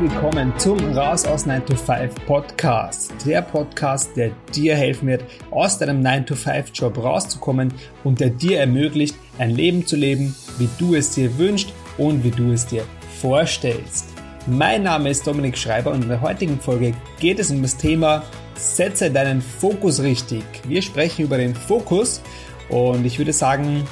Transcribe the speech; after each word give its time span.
willkommen 0.00 0.58
zum 0.58 0.78
Raus 0.96 1.26
aus 1.26 1.44
9 1.44 1.66
to 1.66 1.76
5 1.76 2.14
Podcast. 2.24 3.12
Der 3.26 3.42
Podcast, 3.42 4.16
der 4.16 4.30
dir 4.54 4.74
helfen 4.74 5.08
wird, 5.08 5.22
aus 5.50 5.76
deinem 5.76 6.00
9 6.00 6.24
to 6.24 6.36
5 6.36 6.70
Job 6.72 6.96
rauszukommen 6.96 7.74
und 8.02 8.18
der 8.18 8.30
dir 8.30 8.60
ermöglicht, 8.60 9.14
ein 9.38 9.50
Leben 9.50 9.86
zu 9.86 9.96
leben, 9.96 10.34
wie 10.56 10.70
du 10.78 10.94
es 10.94 11.10
dir 11.10 11.36
wünschst 11.36 11.74
und 11.98 12.24
wie 12.24 12.30
du 12.30 12.50
es 12.50 12.64
dir 12.64 12.84
vorstellst. 13.20 14.06
Mein 14.46 14.84
Name 14.84 15.10
ist 15.10 15.26
Dominik 15.26 15.58
Schreiber 15.58 15.90
und 15.90 16.04
in 16.04 16.08
der 16.08 16.22
heutigen 16.22 16.58
Folge 16.58 16.94
geht 17.18 17.38
es 17.38 17.50
um 17.50 17.60
das 17.60 17.76
Thema 17.76 18.22
Setze 18.54 19.10
deinen 19.10 19.42
Fokus 19.42 20.02
richtig. 20.02 20.44
Wir 20.66 20.80
sprechen 20.80 21.26
über 21.26 21.36
den 21.36 21.54
Fokus 21.54 22.22
und 22.70 23.04
ich 23.04 23.18
würde 23.18 23.34
sagen, 23.34 23.86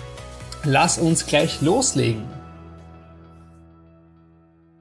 lass 0.65 0.97
uns 0.97 1.27
gleich 1.27 1.61
loslegen. 1.61 2.38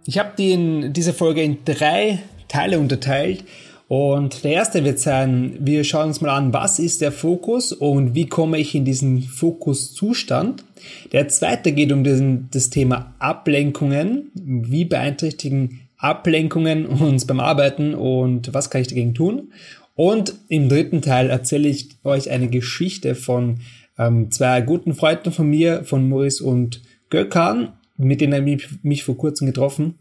Ich 0.07 0.17
habe 0.17 0.31
die 0.37 0.89
diese 0.93 1.11
Folge 1.11 1.43
in 1.43 1.57
drei 1.65 2.19
Teile 2.47 2.79
unterteilt. 2.79 3.43
Und 3.89 4.45
der 4.45 4.53
erste 4.53 4.85
wird 4.85 4.99
sein, 4.99 5.57
wir 5.59 5.83
schauen 5.83 6.07
uns 6.07 6.21
mal 6.21 6.29
an, 6.29 6.53
was 6.53 6.79
ist 6.79 7.01
der 7.01 7.11
Fokus 7.11 7.73
und 7.73 8.15
wie 8.15 8.25
komme 8.25 8.57
ich 8.57 8.73
in 8.73 8.85
diesen 8.85 9.21
Fokuszustand. 9.21 10.63
Der 11.11 11.27
zweite 11.27 11.73
geht 11.73 11.91
um 11.91 12.05
diesen, 12.05 12.47
das 12.51 12.69
Thema 12.69 13.15
Ablenkungen. 13.19 14.31
Wie 14.33 14.85
beeinträchtigen 14.85 15.81
Ablenkungen 15.97 16.85
uns 16.85 17.27
beim 17.27 17.41
Arbeiten 17.41 17.93
und 17.93 18.53
was 18.53 18.69
kann 18.69 18.81
ich 18.81 18.87
dagegen 18.87 19.13
tun? 19.13 19.51
Und 19.95 20.35
im 20.47 20.69
dritten 20.69 21.01
Teil 21.01 21.29
erzähle 21.29 21.67
ich 21.67 21.89
euch 22.05 22.29
eine 22.29 22.47
Geschichte 22.47 23.13
von 23.13 23.59
ähm, 23.97 24.31
zwei 24.31 24.61
guten 24.61 24.93
Freunden 24.93 25.33
von 25.33 25.49
mir, 25.49 25.83
von 25.83 26.07
Maurice 26.07 26.43
und 26.45 26.81
Gökhan, 27.09 27.73
mit 27.97 28.21
denen 28.21 28.47
ich 28.47 28.67
mich 28.83 29.03
vor 29.03 29.17
kurzem 29.17 29.47
getroffen. 29.47 29.99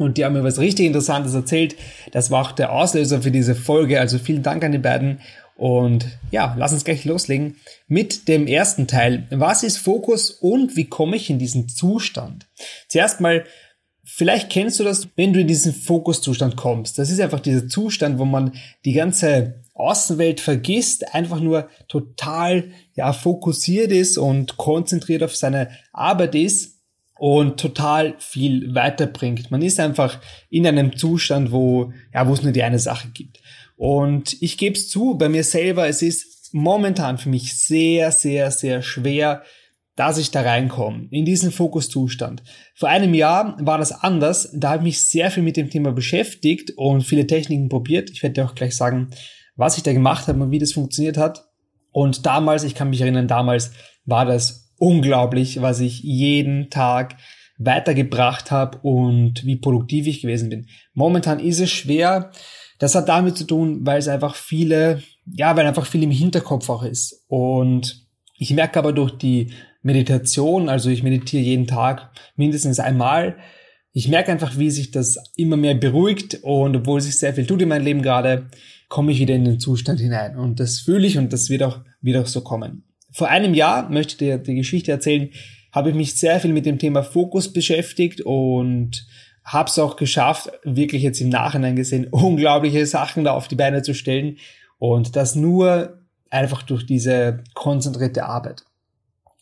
Und 0.00 0.16
die 0.16 0.24
haben 0.24 0.32
mir 0.32 0.44
was 0.44 0.58
richtig 0.58 0.86
Interessantes 0.86 1.34
erzählt. 1.34 1.76
Das 2.12 2.30
war 2.30 2.42
auch 2.42 2.52
der 2.52 2.72
Auslöser 2.72 3.20
für 3.20 3.30
diese 3.30 3.54
Folge. 3.54 4.00
Also 4.00 4.18
vielen 4.18 4.42
Dank 4.42 4.64
an 4.64 4.72
die 4.72 4.78
beiden. 4.78 5.20
Und 5.56 6.06
ja, 6.30 6.54
lass 6.58 6.72
uns 6.72 6.84
gleich 6.84 7.04
loslegen 7.04 7.56
mit 7.86 8.26
dem 8.28 8.46
ersten 8.46 8.86
Teil. 8.86 9.26
Was 9.30 9.62
ist 9.62 9.76
Fokus 9.76 10.30
und 10.30 10.74
wie 10.74 10.86
komme 10.86 11.16
ich 11.16 11.28
in 11.28 11.38
diesen 11.38 11.68
Zustand? 11.68 12.46
Zuerst 12.88 13.20
mal, 13.20 13.44
vielleicht 14.02 14.48
kennst 14.48 14.80
du 14.80 14.84
das, 14.84 15.08
wenn 15.16 15.34
du 15.34 15.40
in 15.40 15.48
diesen 15.48 15.74
Fokuszustand 15.74 16.56
kommst. 16.56 16.98
Das 16.98 17.10
ist 17.10 17.20
einfach 17.20 17.40
dieser 17.40 17.68
Zustand, 17.68 18.18
wo 18.18 18.24
man 18.24 18.54
die 18.86 18.94
ganze 18.94 19.62
Außenwelt 19.74 20.40
vergisst, 20.40 21.14
einfach 21.14 21.40
nur 21.40 21.68
total 21.88 22.70
ja 22.94 23.12
fokussiert 23.12 23.92
ist 23.92 24.16
und 24.16 24.56
konzentriert 24.56 25.22
auf 25.22 25.36
seine 25.36 25.68
Arbeit 25.92 26.34
ist 26.34 26.79
und 27.20 27.60
total 27.60 28.14
viel 28.18 28.74
weiterbringt. 28.74 29.50
Man 29.50 29.60
ist 29.60 29.78
einfach 29.78 30.18
in 30.48 30.66
einem 30.66 30.96
Zustand, 30.96 31.52
wo, 31.52 31.92
ja, 32.14 32.26
wo 32.26 32.32
es 32.32 32.42
nur 32.42 32.52
die 32.52 32.62
eine 32.62 32.78
Sache 32.78 33.08
gibt. 33.12 33.42
Und 33.76 34.40
ich 34.40 34.56
gebe 34.56 34.74
es 34.74 34.88
zu, 34.88 35.18
bei 35.18 35.28
mir 35.28 35.44
selber, 35.44 35.86
es 35.86 36.00
ist 36.00 36.54
momentan 36.54 37.18
für 37.18 37.28
mich 37.28 37.58
sehr, 37.58 38.10
sehr, 38.10 38.50
sehr 38.50 38.80
schwer, 38.80 39.42
dass 39.96 40.16
ich 40.16 40.30
da 40.30 40.40
reinkomme, 40.40 41.08
in 41.10 41.26
diesen 41.26 41.52
Fokuszustand. 41.52 42.42
Vor 42.74 42.88
einem 42.88 43.12
Jahr 43.12 43.54
war 43.60 43.76
das 43.76 43.92
anders, 43.92 44.48
da 44.54 44.70
habe 44.70 44.78
ich 44.78 44.84
mich 44.84 45.06
sehr 45.06 45.30
viel 45.30 45.42
mit 45.42 45.58
dem 45.58 45.68
Thema 45.68 45.92
beschäftigt 45.92 46.72
und 46.78 47.02
viele 47.02 47.26
Techniken 47.26 47.68
probiert. 47.68 48.08
Ich 48.08 48.22
werde 48.22 48.32
dir 48.32 48.46
auch 48.46 48.54
gleich 48.54 48.74
sagen, 48.74 49.10
was 49.56 49.76
ich 49.76 49.82
da 49.82 49.92
gemacht 49.92 50.26
habe 50.26 50.42
und 50.42 50.52
wie 50.52 50.58
das 50.58 50.72
funktioniert 50.72 51.18
hat. 51.18 51.50
Und 51.92 52.24
damals, 52.24 52.64
ich 52.64 52.74
kann 52.74 52.88
mich 52.88 53.02
erinnern, 53.02 53.28
damals 53.28 53.72
war 54.06 54.24
das 54.24 54.59
unglaublich, 54.80 55.60
was 55.60 55.80
ich 55.80 56.00
jeden 56.00 56.70
Tag 56.70 57.16
weitergebracht 57.58 58.50
habe 58.50 58.78
und 58.78 59.44
wie 59.44 59.56
produktiv 59.56 60.06
ich 60.06 60.22
gewesen 60.22 60.48
bin. 60.48 60.66
Momentan 60.94 61.38
ist 61.38 61.60
es 61.60 61.70
schwer. 61.70 62.32
Das 62.78 62.94
hat 62.94 63.08
damit 63.08 63.36
zu 63.36 63.44
tun, 63.44 63.80
weil 63.82 63.98
es 63.98 64.08
einfach 64.08 64.34
viele, 64.34 65.02
ja, 65.26 65.54
weil 65.56 65.66
einfach 65.66 65.86
viel 65.86 66.02
im 66.02 66.10
Hinterkopf 66.10 66.70
auch 66.70 66.82
ist. 66.82 67.24
Und 67.28 68.06
ich 68.38 68.54
merke 68.54 68.78
aber 68.78 68.94
durch 68.94 69.12
die 69.12 69.52
Meditation, 69.82 70.70
also 70.70 70.88
ich 70.88 71.02
meditiere 71.02 71.42
jeden 71.42 71.66
Tag 71.66 72.10
mindestens 72.36 72.80
einmal, 72.80 73.36
ich 73.92 74.08
merke 74.08 74.32
einfach, 74.32 74.56
wie 74.56 74.70
sich 74.70 74.92
das 74.92 75.18
immer 75.36 75.56
mehr 75.56 75.74
beruhigt 75.74 76.38
und 76.42 76.76
obwohl 76.76 77.00
sich 77.00 77.18
sehr 77.18 77.34
viel 77.34 77.44
tut 77.46 77.60
in 77.60 77.68
meinem 77.68 77.84
Leben 77.84 78.02
gerade, 78.02 78.48
komme 78.88 79.12
ich 79.12 79.18
wieder 79.18 79.34
in 79.34 79.44
den 79.44 79.60
Zustand 79.60 80.00
hinein. 80.00 80.36
Und 80.36 80.60
das 80.60 80.80
fühle 80.80 81.06
ich 81.06 81.18
und 81.18 81.32
das 81.32 81.50
wird 81.50 81.62
auch, 81.62 81.80
auch 82.16 82.26
so 82.26 82.40
kommen. 82.40 82.84
Vor 83.12 83.28
einem 83.28 83.54
Jahr, 83.54 83.88
möchte 83.88 84.12
ich 84.12 84.18
dir 84.18 84.38
die 84.38 84.54
Geschichte 84.54 84.92
erzählen, 84.92 85.30
habe 85.72 85.90
ich 85.90 85.94
mich 85.94 86.14
sehr 86.14 86.40
viel 86.40 86.52
mit 86.52 86.66
dem 86.66 86.78
Thema 86.78 87.02
Fokus 87.02 87.52
beschäftigt 87.52 88.20
und 88.20 89.06
habe 89.44 89.68
es 89.68 89.78
auch 89.78 89.96
geschafft, 89.96 90.50
wirklich 90.64 91.02
jetzt 91.02 91.20
im 91.20 91.28
Nachhinein 91.28 91.76
gesehen, 91.76 92.06
unglaubliche 92.10 92.84
Sachen 92.86 93.24
da 93.24 93.32
auf 93.32 93.48
die 93.48 93.56
Beine 93.56 93.82
zu 93.82 93.94
stellen 93.94 94.38
und 94.78 95.16
das 95.16 95.34
nur 95.34 95.98
einfach 96.30 96.62
durch 96.62 96.86
diese 96.86 97.42
konzentrierte 97.54 98.24
Arbeit. 98.24 98.64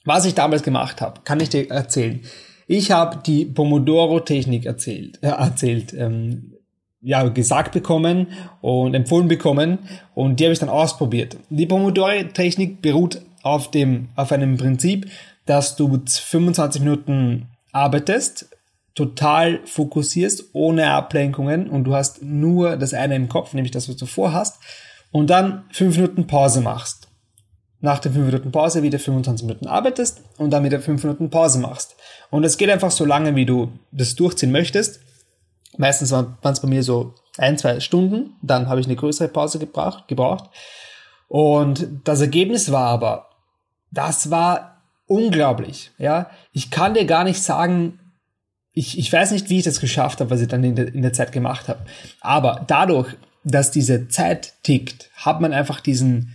Was 0.05 0.25
ich 0.25 0.35
damals 0.35 0.63
gemacht 0.63 1.01
habe, 1.01 1.21
kann 1.25 1.41
ich 1.41 1.51
dir 1.51 1.71
erzählen. 1.71 2.23
Ich 2.67 2.91
habe 2.91 3.21
die 3.25 3.45
Pomodoro-Technik 3.45 4.67
erzählt, 4.67 5.19
äh, 5.23 5.29
erzählt 5.29 5.93
ähm, 5.95 6.55
ja, 7.01 7.29
gesagt 7.29 7.73
bekommen 7.73 8.29
und 8.61 8.95
empfohlen 8.95 9.29
bekommen 9.29 9.79
und 10.15 10.41
die 10.41 10.45
habe 10.45 10.53
ich 10.53 10.59
dann 10.59 10.69
ausprobiert. 10.69 11.37
Die 11.51 11.67
Pomodoro-Technik 11.67 12.83
beruht 12.83 13.21
auf 13.49 13.71
dem, 13.71 14.09
auf 14.17 14.33
einem 14.33 14.57
Prinzip, 14.57 15.11
dass 15.47 15.77
du 15.77 16.03
25 16.07 16.83
Minuten 16.83 17.49
arbeitest, 17.73 18.51
total 18.95 19.61
fokussierst, 19.65 20.51
ohne 20.55 20.91
Ablenkungen 20.91 21.71
und 21.71 21.85
du 21.85 21.95
hast 21.95 22.23
nur 22.23 22.77
das 22.77 22.95
eine 22.95 23.15
im 23.15 23.29
Kopf, 23.29 23.55
nämlich 23.55 23.71
das, 23.71 23.89
was 23.89 23.97
du 23.97 24.07
vorhast, 24.07 24.59
und 25.13 25.31
dann 25.31 25.65
5 25.73 25.97
Minuten 25.97 26.27
Pause 26.27 26.61
machst. 26.61 27.09
Nach 27.81 28.01
den 28.01 28.13
5 28.13 28.27
Minuten 28.27 28.51
Pause 28.51 28.83
wieder 28.83 28.99
25 28.99 29.47
Minuten 29.47 29.69
arbeitest 29.69 30.23
und 30.37 30.51
dann 30.51 30.65
wieder 30.65 30.81
5 30.81 31.03
Minuten 31.05 31.31
Pause 31.31 31.61
machst. 31.61 31.95
Und 32.31 32.45
es 32.45 32.59
geht 32.59 32.71
einfach 32.71 32.91
so 32.91 33.05
lange, 33.05 33.37
wie 33.37 33.47
du 33.47 33.71
das 33.93 34.17
durchziehen 34.17 34.51
möchtest. 34.51 35.01
Meistens 35.77 36.11
waren 36.11 36.37
es 36.43 36.61
bei 36.61 36.69
mir 36.69 36.83
so 36.83 37.15
ein, 37.39 37.57
zwei 37.57 37.79
Stunden, 37.79 38.37
dann 38.43 38.69
habe 38.69 38.81
ich 38.81 38.87
eine 38.87 38.97
größere 38.97 39.29
Pause 39.29 39.61
gebraucht, 39.61 40.09
gebraucht. 40.09 40.51
Und 41.29 41.87
das 42.05 42.21
Ergebnis 42.21 42.73
war 42.73 42.87
aber, 42.87 43.28
das 43.91 44.31
war 44.31 44.83
unglaublich. 45.07 45.91
Ja, 45.99 46.31
ich 46.53 46.71
kann 46.71 46.95
dir 46.95 47.05
gar 47.05 47.25
nicht 47.25 47.43
sagen, 47.43 47.99
ich, 48.73 48.99
ich 48.99 49.13
weiß 49.13 49.33
nicht, 49.33 49.51
wie 49.51 49.59
ich 49.59 49.65
das 49.65 49.81
geschafft 49.81 50.21
habe, 50.21 50.31
was 50.31 50.41
ich 50.41 50.49
dann 50.49 50.63
in 50.63 50.77
der, 50.77 50.95
in 50.95 51.03
der 51.03 51.13
Zeit 51.13 51.33
gemacht 51.33 51.69
habe. 51.69 51.81
Aber 52.21 52.65
dadurch, 52.67 53.17
dass 53.43 53.71
diese 53.71 54.09
Zeit 54.09 54.55
tickt, 54.63 55.11
hat 55.17 55.41
man 55.41 55.53
einfach 55.53 55.81
diesen, 55.81 56.35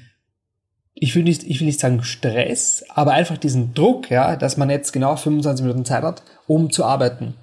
ich 0.93 1.15
will 1.15 1.23
nicht, 1.23 1.43
ich 1.43 1.59
will 1.59 1.67
nicht 1.67 1.79
sagen 1.79 2.03
Stress, 2.03 2.83
aber 2.89 3.13
einfach 3.13 3.37
diesen 3.37 3.73
Druck, 3.73 4.09
ja, 4.09 4.35
dass 4.35 4.57
man 4.57 4.69
jetzt 4.69 4.91
genau 4.91 5.15
25 5.15 5.63
Minuten 5.63 5.85
Zeit 5.85 6.03
hat, 6.03 6.23
um 6.47 6.69
zu 6.69 6.83
arbeiten. 6.83 7.35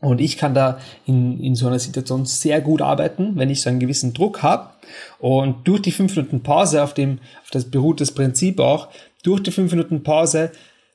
Und 0.00 0.20
ich 0.20 0.36
kann 0.36 0.54
da 0.54 0.78
in, 1.06 1.40
in 1.40 1.54
so 1.54 1.66
einer 1.66 1.78
Situation 1.78 2.26
sehr 2.26 2.60
gut 2.60 2.82
arbeiten, 2.82 3.32
wenn 3.36 3.48
ich 3.48 3.62
so 3.62 3.70
einen 3.70 3.80
gewissen 3.80 4.12
Druck 4.12 4.42
habe. 4.42 4.68
Und 5.18 5.66
durch 5.66 5.80
die 5.80 5.90
5 5.90 6.14
Minuten 6.14 6.42
Pause, 6.42 6.82
auf 6.82 6.92
dem, 6.92 7.18
auf 7.42 7.50
das 7.50 7.70
beruht 7.70 8.00
das 8.00 8.12
Prinzip 8.12 8.60
auch, 8.60 8.88
durch 9.22 9.42
die 9.42 9.50
fünf 9.50 9.72
Minuten 9.72 10.02
Pause 10.02 10.50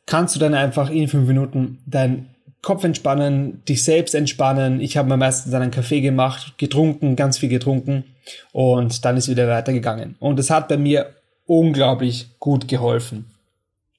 kannst 0.05 0.35
du 0.35 0.39
dann 0.39 0.53
einfach 0.53 0.89
in 0.89 1.07
fünf 1.07 1.27
Minuten 1.27 1.79
deinen 1.85 2.29
Kopf 2.61 2.83
entspannen, 2.83 3.63
dich 3.65 3.83
selbst 3.83 4.13
entspannen. 4.13 4.81
Ich 4.81 4.97
habe 4.97 5.09
mir 5.09 5.17
meistens 5.17 5.51
dann 5.51 5.63
einen 5.63 5.71
Kaffee 5.71 6.01
gemacht, 6.01 6.57
getrunken, 6.57 7.15
ganz 7.15 7.39
viel 7.39 7.49
getrunken 7.49 8.03
und 8.51 9.03
dann 9.03 9.17
ist 9.17 9.29
wieder 9.29 9.47
weitergegangen. 9.47 10.15
Und 10.19 10.39
es 10.39 10.49
hat 10.49 10.67
bei 10.67 10.77
mir 10.77 11.15
unglaublich 11.45 12.27
gut 12.39 12.67
geholfen. 12.67 13.25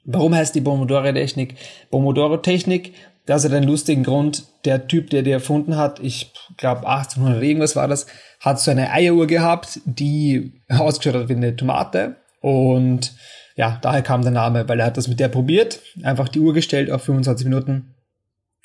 Warum 0.05 0.35
heißt 0.35 0.55
die 0.55 0.61
Pomodoro-Technik 0.61 1.55
Pomodoro-Technik? 1.91 2.94
Das 3.26 3.44
hat 3.44 3.52
einen 3.52 3.69
lustigen 3.69 4.02
Grund. 4.02 4.44
Der 4.64 4.88
Typ, 4.88 5.11
der 5.11 5.23
die 5.23 5.31
erfunden 5.31 5.76
hat, 5.76 6.00
ich 6.00 6.32
glaube 6.56 6.87
1800 6.87 7.43
irgendwas 7.43 7.76
war 7.76 7.88
das, 7.88 8.06
hat 8.41 8.61
so 8.61 8.70
eine 8.70 8.91
Eieruhr 8.91 9.26
gehabt, 9.26 9.81
die 9.85 10.52
ausgeschaut 10.69 11.23
hat 11.23 11.29
wie 11.29 11.35
eine 11.35 11.56
Tomate 11.56 12.17
und 12.41 13.12
ja, 13.56 13.78
daher 13.82 14.02
kam 14.02 14.22
der 14.22 14.32
Name, 14.32 14.69
weil 14.69 14.81
er 14.81 14.87
hat 14.87 14.96
das 14.96 15.08
mit 15.08 15.20
der 15.20 15.28
probiert, 15.28 15.81
einfach 16.02 16.28
die 16.28 16.40
Uhr 16.40 16.54
gestellt 16.54 16.90
auf 16.90 17.02
25 17.02 17.44
Minuten 17.44 17.94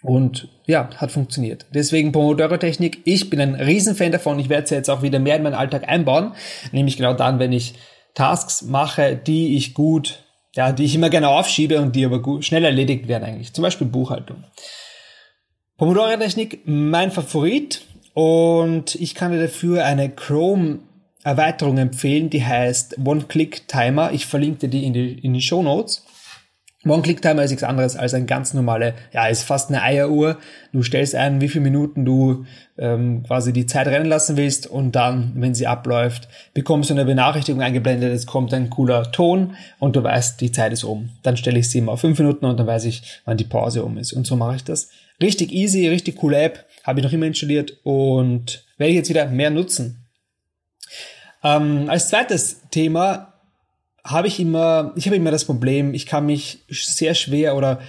und 0.04 0.48
ja, 0.66 0.90
hat 0.98 1.12
funktioniert. 1.12 1.66
Deswegen 1.74 2.12
Pomodoro-Technik. 2.12 3.02
Ich 3.06 3.30
bin 3.30 3.42
ein 3.42 3.56
Riesenfan 3.56 4.12
davon. 4.12 4.40
Ich 4.40 4.50
werde 4.50 4.68
sie 4.68 4.76
jetzt 4.76 4.90
auch 4.90 5.02
wieder 5.02 5.20
mehr 5.20 5.36
in 5.36 5.44
meinen 5.44 5.56
Alltag 5.56 5.88
einbauen. 5.90 6.34
Nämlich 6.72 6.98
genau 6.98 7.14
dann, 7.14 7.40
wenn 7.40 7.52
ich 7.52 7.74
Tasks 8.14 8.62
mache, 8.62 9.16
die 9.16 9.58
ich 9.58 9.74
gut, 9.74 10.24
ja, 10.56 10.72
die 10.72 10.86
ich 10.86 10.96
immer 10.96 11.10
gerne 11.10 11.30
aufschiebe 11.30 11.82
und 11.82 11.96
die 11.96 12.06
aber 12.06 12.22
gut, 12.22 12.46
schnell 12.46 12.64
erledigt 12.64 13.08
werden 13.08 13.24
eigentlich. 13.24 13.54
Zum 13.54 13.64
Beispiel 13.64 13.88
Buchhaltung. 13.88 14.44
Pomodoro-Technik, 15.78 16.62
mein 16.66 17.12
Favorit. 17.12 17.82
Und 18.14 18.96
ich 18.96 19.14
kann 19.14 19.38
dafür 19.40 19.86
eine 19.86 20.10
Chrome 20.10 20.80
Erweiterung 21.28 21.78
empfehlen, 21.78 22.30
die 22.30 22.46
heißt 22.46 23.00
One-Click-Timer. 23.06 24.14
Ich 24.14 24.26
verlinke 24.26 24.70
die 24.70 24.86
in 24.86 24.94
die, 24.94 25.20
in 25.20 25.34
die 25.34 25.42
Show 25.42 25.62
Notes. 25.62 26.06
One-Click-Timer 26.86 27.44
ist 27.44 27.50
nichts 27.50 27.64
anderes 27.64 27.98
als 27.98 28.14
ein 28.14 28.28
ganz 28.28 28.54
normale, 28.54 28.94
ja, 29.12 29.28
ist 29.28 29.44
fast 29.44 29.70
eine 29.70 29.82
Eieruhr. 29.82 30.38
Du 30.72 30.84
stellst 30.84 31.16
ein, 31.16 31.42
wie 31.42 31.50
viele 31.50 31.66
Minuten 31.66 32.06
du 32.06 32.46
ähm, 32.78 33.24
quasi 33.24 33.52
die 33.52 33.66
Zeit 33.66 33.88
rennen 33.88 34.06
lassen 34.06 34.38
willst 34.38 34.68
und 34.68 34.94
dann, 34.94 35.34
wenn 35.36 35.54
sie 35.54 35.68
abläuft, 35.68 36.30
bekommst 36.54 36.90
du 36.90 36.94
eine 36.94 37.04
Benachrichtigung 37.04 37.62
eingeblendet, 37.62 38.14
es 38.14 38.26
kommt 38.26 38.54
ein 38.54 38.70
cooler 38.70 39.12
Ton 39.12 39.58
und 39.80 39.98
du 39.98 40.04
weißt, 40.04 40.40
die 40.40 40.54
Zeit 40.54 40.72
ist 40.72 40.86
um. 40.86 41.10
Dann 41.24 41.36
stelle 41.36 41.60
ich 41.60 41.70
sie 41.70 41.80
immer 41.80 41.92
auf 41.92 42.02
fünf 42.02 42.18
Minuten 42.20 42.46
und 42.46 42.58
dann 42.58 42.68
weiß 42.68 42.86
ich, 42.86 43.22
wann 43.26 43.36
die 43.36 43.44
Pause 43.44 43.84
um 43.84 43.98
ist. 43.98 44.14
Und 44.14 44.26
so 44.26 44.38
mache 44.38 44.56
ich 44.56 44.64
das. 44.64 44.90
Richtig 45.22 45.52
easy, 45.52 45.90
richtig 45.90 46.16
coole 46.16 46.38
App, 46.38 46.66
habe 46.84 47.00
ich 47.00 47.06
noch 47.06 47.12
immer 47.12 47.26
installiert 47.26 47.74
und 47.84 48.64
werde 48.78 48.92
ich 48.92 48.98
jetzt 48.98 49.10
wieder 49.10 49.26
mehr 49.26 49.50
nutzen. 49.50 50.07
Ähm, 51.44 51.90
als 51.90 52.10
zweites 52.10 52.62
Thema 52.72 53.34
habe 54.04 54.28
ich 54.28 54.40
immer, 54.40 54.94
ich 54.96 55.06
habe 55.06 55.16
immer 55.16 55.32
das 55.32 55.46
Problem, 55.46 55.94
ich 55.94 56.06
kann 56.06 56.26
mich 56.26 56.60
sehr 56.70 57.14
schwer 57.14 57.56
oder 57.56 57.80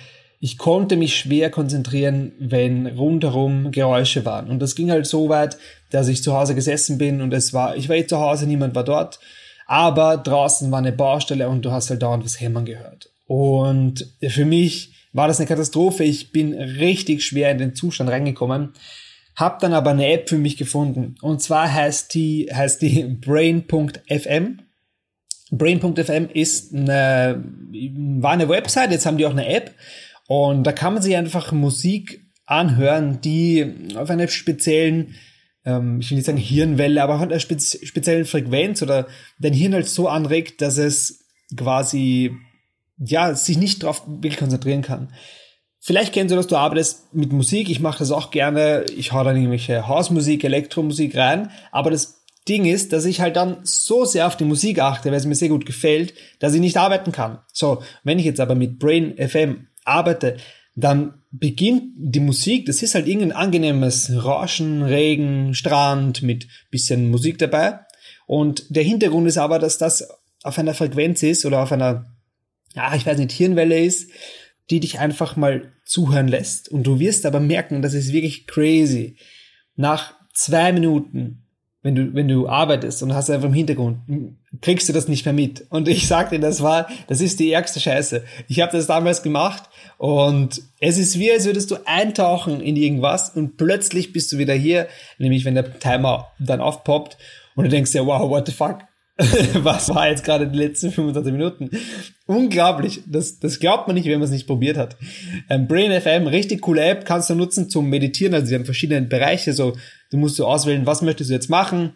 ich 0.41 0.59
konnte 0.59 0.97
mich 0.97 1.17
schwer 1.17 1.51
konzentrieren, 1.51 2.33
wenn 2.39 2.87
rundherum 2.87 3.73
Geräusche 3.73 4.25
waren. 4.25 4.49
Und 4.49 4.61
das 4.61 4.75
ging 4.75 4.91
halt 4.91 5.07
so 5.07 5.29
weit, 5.29 5.59
dass 5.91 6.09
ich 6.09 6.23
zu 6.23 6.35
Hause 6.35 6.55
gesessen 6.55 6.99
bin 6.99 7.21
und 7.21 7.33
es 7.33 7.53
war, 7.53 7.77
ich 7.77 7.89
war 7.89 7.97
eh 7.97 8.07
zu 8.07 8.19
Hause, 8.19 8.47
niemand 8.47 8.75
war 8.75 8.85
dort, 8.85 9.19
aber 9.67 10.17
draußen 10.17 10.71
war 10.71 10.79
eine 10.79 10.93
Baustelle 10.93 11.49
und 11.49 11.65
du 11.65 11.73
hast 11.73 11.91
halt 11.91 12.03
dauernd 12.03 12.25
was 12.25 12.41
hämmern 12.41 12.65
gehört. 12.65 13.11
Und 13.27 14.07
für 14.27 14.45
mich 14.45 14.93
war 15.13 15.29
das 15.29 15.39
eine 15.39 15.49
Katastrophe. 15.49 16.05
Ich 16.05 16.33
bin 16.33 16.55
richtig 16.55 17.25
schwer 17.25 17.51
in 17.51 17.59
den 17.59 17.75
Zustand 17.75 18.11
reingekommen, 18.11 18.73
hab 19.39 19.61
dann 19.61 19.73
aber 19.73 19.91
eine 19.91 20.11
App 20.11 20.29
für 20.29 20.37
mich 20.37 20.57
gefunden. 20.57 21.15
Und 21.23 21.41
zwar 21.41 21.73
heißt 21.73 22.13
die, 22.15 22.51
heißt 22.53 22.83
die 22.83 23.05
Brain.fm 23.21 24.59
Brain.fm 25.51 26.29
ist 26.35 26.75
eine, 26.75 27.43
war 28.21 28.33
eine 28.33 28.49
Website, 28.49 28.91
jetzt 28.91 29.07
haben 29.07 29.17
die 29.17 29.25
auch 29.25 29.33
eine 29.33 29.49
App 29.49 29.75
und 30.27 30.65
da 30.65 30.73
kann 30.73 30.93
man 30.93 31.03
sich 31.03 31.17
einfach 31.17 31.53
Musik 31.53 32.27
anhören, 32.45 33.21
die 33.23 33.91
auf 33.95 34.11
einer 34.11 34.29
speziellen, 34.29 35.15
ähm, 35.65 36.01
ich 36.01 36.11
will 36.11 36.17
nicht 36.17 36.27
sagen 36.27 36.37
Hirnwelle, 36.37 37.03
aber 37.03 37.15
auf 37.15 37.23
einer 37.23 37.41
spez 37.41 37.79
speziellen 37.83 38.27
Frequenz 38.27 38.83
oder 38.83 39.07
dein 39.39 39.55
Hirn 39.55 39.73
halt 39.73 39.89
so 39.89 40.09
anregt, 40.09 40.61
dass 40.61 40.77
es 40.77 41.25
quasi, 41.57 42.33
ja, 42.99 43.35
sich 43.35 43.57
nicht 43.57 43.83
darauf 43.83 44.03
wirklich 44.07 44.37
konzentrieren 44.37 44.83
kann. 44.83 45.15
Vielleicht 45.89 46.13
kennst 46.13 46.33
du 46.33 46.37
das, 46.37 46.49
du 46.49 46.57
arbeitest 46.57 47.15
mit 47.15 47.33
Musik, 47.33 47.71
ich 47.71 47.81
mache 47.81 48.01
das 48.01 48.11
auch 48.11 48.31
gerne, 48.31 48.85
ich 48.95 49.15
hau 49.15 49.25
dann 49.25 49.37
irgendwelche 49.37 49.89
Hausmusik, 49.89 50.45
Elektromusik 50.45 51.17
rein, 51.17 51.51
aber 51.73 51.91
das 51.91 52.27
Ding 52.47 52.67
ist, 52.67 52.93
dass 52.93 53.07
ich 53.07 53.23
halt 53.23 53.37
dann 53.37 53.61
so 53.63 54.05
sehr 54.05 54.27
auf 54.27 54.37
die 54.37 54.45
Musik 54.45 54.81
achte, 54.81 55.11
weil 55.11 55.17
es 55.17 55.25
mir 55.25 55.35
sehr 55.35 55.49
gut 55.49 55.65
gefällt, 55.65 56.13
dass 56.41 56.53
ich 56.53 56.61
nicht 56.61 56.77
arbeiten 56.77 57.11
kann. 57.11 57.39
So, 57.55 57.83
wenn 58.05 58.19
ich 58.19 58.27
jetzt 58.27 58.39
aber 58.39 58.55
mit 58.55 58.79
Brain 58.79 59.17
FM 59.17 59.69
arbeite, 59.87 60.37
dann 60.77 61.23
beginnt 61.31 61.93
die 61.97 62.21
Musik, 62.21 62.67
das 62.67 62.83
ist 62.83 62.95
halt 62.95 63.09
irgendein 63.09 63.33
angenehmes 63.33 64.13
Rauschen, 64.15 64.83
Regen, 64.83 65.55
Strand 65.55 66.21
mit 66.21 66.49
bisschen 66.71 67.11
Musik 67.11 67.39
dabei. 67.39 67.79
Und 68.27 68.67
der 68.69 68.83
Hintergrund 68.83 69.27
ist 69.27 69.39
aber, 69.39 69.59
dass 69.59 69.79
das 69.79 70.07
auf 70.43 70.59
einer 70.59 70.75
Frequenz 70.75 71.23
ist 71.23 71.47
oder 71.47 71.63
auf 71.63 71.73
einer, 71.73 72.15
ja, 72.75 72.95
ich 72.95 73.07
weiß 73.07 73.17
nicht, 73.17 73.33
Hirnwelle 73.33 73.83
ist, 73.83 74.11
die 74.71 74.81
dich 74.81 74.99
einfach 74.99 75.37
mal 75.37 75.73
zuhören 75.85 76.29
lässt. 76.29 76.69
Und 76.69 76.85
du 76.85 76.99
wirst 76.99 77.27
aber 77.27 77.41
merken, 77.41 77.83
das 77.83 77.95
ist 77.95 78.13
wirklich 78.13 78.47
crazy. 78.47 79.17
Nach 79.77 80.15
zwei 80.33 80.73
Minuten 80.73 81.49
wenn 81.83 81.95
du, 81.95 82.15
wenn 82.15 82.29
du 82.29 82.49
arbeitest 82.49 83.03
und 83.03 83.15
hast 83.15 83.31
einfach 83.31 83.49
im 83.49 83.55
Hintergrund, 83.55 83.99
kriegst 84.61 84.89
du 84.89 84.93
das 84.93 85.07
nicht 85.07 85.25
mehr 85.25 85.33
mit. 85.33 85.65
Und 85.71 85.87
ich 85.87 86.09
sagte, 86.09 86.41
das 86.41 86.61
war, 86.61 86.89
das 87.07 87.21
ist 87.21 87.39
die 87.39 87.53
ärgste 87.53 87.79
Scheiße. 87.79 88.25
Ich 88.49 88.61
habe 88.61 88.73
das 88.73 88.89
damals 88.89 89.23
gemacht 89.23 89.63
und 89.97 90.61
es 90.81 90.99
ist 90.99 91.19
wie, 91.19 91.31
als 91.31 91.47
würdest 91.47 91.71
du 91.71 91.77
eintauchen 91.87 92.61
in 92.61 92.77
irgendwas 92.77 93.31
und 93.31 93.57
plötzlich 93.57 94.13
bist 94.13 94.33
du 94.33 94.39
wieder 94.39 94.55
hier, 94.55 94.89
nämlich 95.19 95.45
wenn 95.45 95.55
der 95.55 95.79
Timer 95.79 96.33
dann 96.41 96.61
aufpoppt 96.61 97.17
und 97.55 97.65
du 97.65 97.71
denkst 97.71 97.95
ja, 97.95 98.05
wow, 98.05 98.29
what 98.29 98.47
the 98.47 98.53
fuck? 98.53 98.81
Was 99.55 99.89
war 99.89 100.09
jetzt 100.09 100.23
gerade 100.23 100.47
die 100.47 100.59
letzten 100.59 100.93
25 100.93 101.33
Minuten? 101.33 101.71
Unglaublich. 102.27 103.03
Das, 103.07 103.41
das 103.41 103.59
glaubt 103.59 103.89
man 103.89 103.97
nicht, 103.97 104.07
wenn 104.07 104.21
man 104.21 104.23
es 104.23 104.31
nicht 104.31 104.47
probiert 104.47 104.77
hat. 104.77 104.97
Ähm, 105.51 105.67
Brain 105.67 106.01
FM, 106.01 106.29
richtig 106.29 106.61
coole 106.61 106.85
App, 106.85 107.05
kannst 107.05 107.29
du 107.29 107.35
nutzen 107.35 107.69
zum 107.69 107.89
Meditieren. 107.89 108.35
Also 108.35 108.47
sie 108.47 108.55
haben 108.55 108.65
verschiedene 108.65 109.07
Bereiche. 109.07 109.53
So, 109.53 109.77
du 110.11 110.19
musst 110.19 110.37
so 110.37 110.47
auswählen, 110.47 110.87
was 110.87 111.03
möchtest 111.03 111.31
du 111.31 111.35
jetzt 111.35 111.51
machen? 111.51 111.95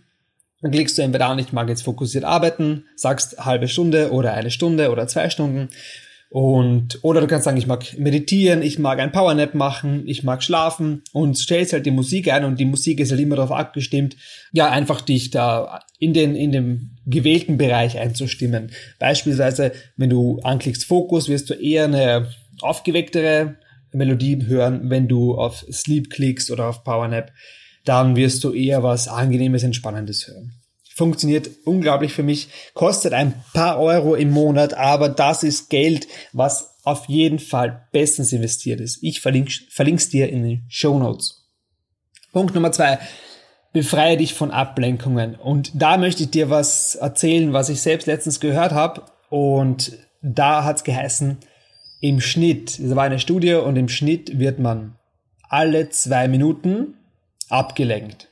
Dann 0.62 0.72
klickst 0.72 0.98
du 0.98 1.02
entweder 1.02 1.28
an, 1.28 1.38
ich 1.38 1.52
mag 1.52 1.68
jetzt 1.68 1.82
fokussiert 1.82 2.24
arbeiten, 2.24 2.86
sagst 2.96 3.38
halbe 3.38 3.68
Stunde 3.68 4.10
oder 4.10 4.34
eine 4.34 4.50
Stunde 4.50 4.90
oder 4.90 5.06
zwei 5.06 5.30
Stunden 5.30 5.68
und, 6.32 6.98
oder 7.02 7.20
du 7.20 7.26
kannst 7.26 7.44
sagen, 7.44 7.58
ich 7.58 7.66
mag 7.66 7.98
meditieren, 7.98 8.62
ich 8.62 8.78
mag 8.78 9.00
ein 9.00 9.12
Powernap 9.12 9.54
machen, 9.54 10.04
ich 10.06 10.22
mag 10.22 10.42
schlafen 10.42 11.02
und 11.12 11.36
stellst 11.36 11.74
halt 11.74 11.84
die 11.84 11.90
Musik 11.90 12.32
ein 12.32 12.46
und 12.46 12.58
die 12.58 12.64
Musik 12.64 13.00
ist 13.00 13.10
halt 13.10 13.20
immer 13.20 13.36
darauf 13.36 13.52
abgestimmt, 13.52 14.16
ja, 14.50 14.70
einfach 14.70 15.02
dich 15.02 15.30
da 15.30 15.80
in 15.98 16.14
den, 16.14 16.34
in 16.34 16.50
dem 16.50 16.96
gewählten 17.04 17.58
Bereich 17.58 17.98
einzustimmen. 17.98 18.70
Beispielsweise, 18.98 19.72
wenn 19.98 20.08
du 20.08 20.40
anklickst 20.42 20.86
Fokus, 20.86 21.28
wirst 21.28 21.50
du 21.50 21.54
eher 21.54 21.84
eine 21.84 22.30
aufgewecktere 22.62 23.56
Melodie 23.92 24.42
hören, 24.46 24.88
wenn 24.88 25.08
du 25.08 25.34
auf 25.34 25.66
Sleep 25.70 26.08
klickst 26.08 26.50
oder 26.50 26.68
auf 26.68 26.82
Powernap, 26.82 27.30
dann 27.84 28.16
wirst 28.16 28.42
du 28.42 28.54
eher 28.54 28.82
was 28.82 29.06
angenehmes, 29.06 29.64
entspannendes 29.64 30.28
hören 30.28 30.61
funktioniert 30.94 31.50
unglaublich 31.64 32.12
für 32.12 32.22
mich, 32.22 32.48
kostet 32.74 33.12
ein 33.12 33.34
paar 33.54 33.78
Euro 33.78 34.14
im 34.14 34.30
Monat, 34.30 34.74
aber 34.74 35.08
das 35.08 35.42
ist 35.42 35.70
Geld, 35.70 36.06
was 36.32 36.74
auf 36.84 37.06
jeden 37.08 37.38
Fall 37.38 37.86
bestens 37.92 38.32
investiert 38.32 38.80
ist. 38.80 39.02
Ich 39.02 39.20
verlinke 39.20 39.52
es 39.94 40.08
dir 40.08 40.28
in 40.28 40.42
den 40.42 40.64
Show 40.68 40.98
Notes. 40.98 41.42
Punkt 42.32 42.54
Nummer 42.54 42.72
zwei. 42.72 42.98
Befreie 43.72 44.16
dich 44.16 44.34
von 44.34 44.50
Ablenkungen. 44.50 45.34
Und 45.34 45.70
da 45.74 45.96
möchte 45.96 46.24
ich 46.24 46.30
dir 46.30 46.50
was 46.50 46.94
erzählen, 46.94 47.52
was 47.52 47.68
ich 47.68 47.80
selbst 47.80 48.06
letztens 48.06 48.40
gehört 48.40 48.72
habe. 48.72 49.04
Und 49.30 49.98
da 50.20 50.64
hat 50.64 50.76
es 50.76 50.84
geheißen, 50.84 51.38
im 52.00 52.20
Schnitt, 52.20 52.78
es 52.80 52.96
war 52.96 53.04
eine 53.04 53.20
Studie 53.20 53.54
und 53.54 53.76
im 53.76 53.88
Schnitt 53.88 54.38
wird 54.38 54.58
man 54.58 54.96
alle 55.48 55.88
zwei 55.90 56.26
Minuten 56.26 56.94
abgelenkt. 57.48 58.31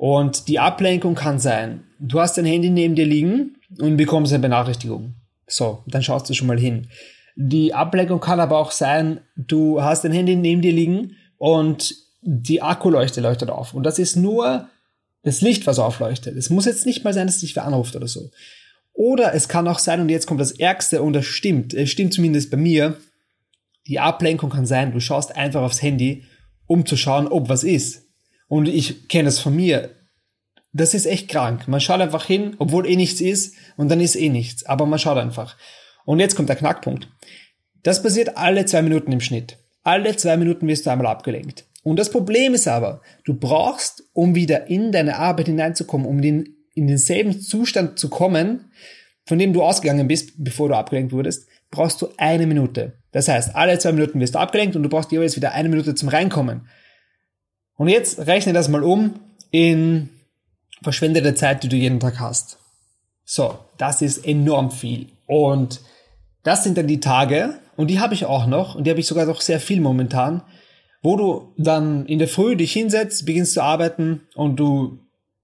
Und 0.00 0.48
die 0.48 0.58
Ablenkung 0.58 1.14
kann 1.14 1.38
sein, 1.38 1.84
du 1.98 2.20
hast 2.20 2.38
dein 2.38 2.46
Handy 2.46 2.70
neben 2.70 2.94
dir 2.94 3.04
liegen 3.04 3.56
und 3.80 3.98
bekommst 3.98 4.32
eine 4.32 4.40
Benachrichtigung. 4.40 5.12
So, 5.46 5.82
dann 5.86 6.02
schaust 6.02 6.26
du 6.26 6.32
schon 6.32 6.46
mal 6.46 6.58
hin. 6.58 6.88
Die 7.36 7.74
Ablenkung 7.74 8.18
kann 8.18 8.40
aber 8.40 8.56
auch 8.56 8.70
sein, 8.70 9.20
du 9.36 9.82
hast 9.82 10.02
dein 10.02 10.12
Handy 10.12 10.36
neben 10.36 10.62
dir 10.62 10.72
liegen 10.72 11.16
und 11.36 11.94
die 12.22 12.62
Akkuleuchte 12.62 13.20
leuchtet 13.20 13.50
auf. 13.50 13.74
Und 13.74 13.82
das 13.82 13.98
ist 13.98 14.16
nur 14.16 14.68
das 15.22 15.42
Licht, 15.42 15.66
was 15.66 15.78
aufleuchtet. 15.78 16.34
Es 16.34 16.48
muss 16.48 16.64
jetzt 16.64 16.86
nicht 16.86 17.04
mal 17.04 17.12
sein, 17.12 17.26
dass 17.26 17.40
dich 17.40 17.54
wer 17.54 17.66
anruft 17.66 17.94
oder 17.94 18.08
so. 18.08 18.30
Oder 18.94 19.34
es 19.34 19.48
kann 19.48 19.68
auch 19.68 19.78
sein, 19.78 20.00
und 20.00 20.08
jetzt 20.08 20.26
kommt 20.26 20.40
das 20.40 20.52
Ärgste, 20.52 21.02
und 21.02 21.12
das 21.12 21.26
stimmt, 21.26 21.74
es 21.74 21.90
stimmt 21.90 22.14
zumindest 22.14 22.50
bei 22.50 22.56
mir, 22.56 22.96
die 23.86 24.00
Ablenkung 24.00 24.48
kann 24.48 24.64
sein, 24.64 24.92
du 24.92 25.00
schaust 25.00 25.36
einfach 25.36 25.60
aufs 25.60 25.82
Handy, 25.82 26.24
um 26.66 26.86
zu 26.86 26.96
schauen, 26.96 27.28
ob 27.28 27.50
was 27.50 27.64
ist. 27.64 28.09
Und 28.50 28.66
ich 28.66 29.06
kenne 29.06 29.28
es 29.28 29.38
von 29.38 29.54
mir. 29.54 29.94
Das 30.72 30.92
ist 30.92 31.06
echt 31.06 31.28
krank. 31.28 31.68
Man 31.68 31.80
schaut 31.80 32.00
einfach 32.00 32.26
hin, 32.26 32.56
obwohl 32.58 32.84
eh 32.84 32.96
nichts 32.96 33.20
ist, 33.20 33.54
und 33.76 33.88
dann 33.88 34.00
ist 34.00 34.16
eh 34.16 34.28
nichts. 34.28 34.66
Aber 34.66 34.86
man 34.86 34.98
schaut 34.98 35.18
einfach. 35.18 35.56
Und 36.04 36.18
jetzt 36.18 36.34
kommt 36.34 36.48
der 36.48 36.56
Knackpunkt. 36.56 37.08
Das 37.84 38.02
passiert 38.02 38.36
alle 38.36 38.64
zwei 38.64 38.82
Minuten 38.82 39.12
im 39.12 39.20
Schnitt. 39.20 39.56
Alle 39.84 40.16
zwei 40.16 40.36
Minuten 40.36 40.66
wirst 40.66 40.84
du 40.84 40.90
einmal 40.90 41.06
abgelenkt. 41.06 41.64
Und 41.84 41.96
das 41.96 42.10
Problem 42.10 42.52
ist 42.52 42.66
aber, 42.66 43.02
du 43.24 43.34
brauchst, 43.34 44.02
um 44.14 44.34
wieder 44.34 44.66
in 44.66 44.90
deine 44.90 45.16
Arbeit 45.18 45.46
hineinzukommen, 45.46 46.08
um 46.08 46.20
den, 46.20 46.56
in 46.74 46.88
denselben 46.88 47.40
Zustand 47.40 48.00
zu 48.00 48.08
kommen, 48.10 48.72
von 49.26 49.38
dem 49.38 49.52
du 49.52 49.62
ausgegangen 49.62 50.08
bist, 50.08 50.32
bevor 50.38 50.68
du 50.68 50.74
abgelenkt 50.74 51.12
wurdest, 51.12 51.46
brauchst 51.70 52.02
du 52.02 52.08
eine 52.16 52.48
Minute. 52.48 52.94
Das 53.12 53.28
heißt, 53.28 53.54
alle 53.54 53.78
zwei 53.78 53.92
Minuten 53.92 54.18
wirst 54.18 54.34
du 54.34 54.40
abgelenkt 54.40 54.74
und 54.74 54.82
du 54.82 54.88
brauchst 54.88 55.12
jeweils 55.12 55.36
wieder 55.36 55.52
eine 55.52 55.68
Minute 55.68 55.94
zum 55.94 56.08
Reinkommen. 56.08 56.66
Und 57.80 57.88
jetzt 57.88 58.18
rechne 58.26 58.52
das 58.52 58.68
mal 58.68 58.84
um 58.84 59.14
in 59.50 60.10
verschwendete 60.82 61.34
Zeit, 61.34 61.62
die 61.62 61.68
du 61.70 61.76
jeden 61.76 61.98
Tag 61.98 62.20
hast. 62.20 62.58
So, 63.24 63.58
das 63.78 64.02
ist 64.02 64.26
enorm 64.26 64.70
viel. 64.70 65.06
Und 65.26 65.80
das 66.42 66.62
sind 66.62 66.76
dann 66.76 66.88
die 66.88 67.00
Tage, 67.00 67.58
und 67.76 67.88
die 67.88 67.98
habe 67.98 68.12
ich 68.12 68.26
auch 68.26 68.46
noch, 68.46 68.74
und 68.74 68.84
die 68.84 68.90
habe 68.90 69.00
ich 69.00 69.06
sogar 69.06 69.24
noch 69.24 69.40
sehr 69.40 69.60
viel 69.60 69.80
momentan, 69.80 70.42
wo 71.00 71.16
du 71.16 71.54
dann 71.56 72.04
in 72.04 72.18
der 72.18 72.28
Früh 72.28 72.54
dich 72.54 72.70
hinsetzt, 72.74 73.24
beginnst 73.24 73.54
zu 73.54 73.62
arbeiten 73.62 74.28
und 74.34 74.60
du 74.60 74.98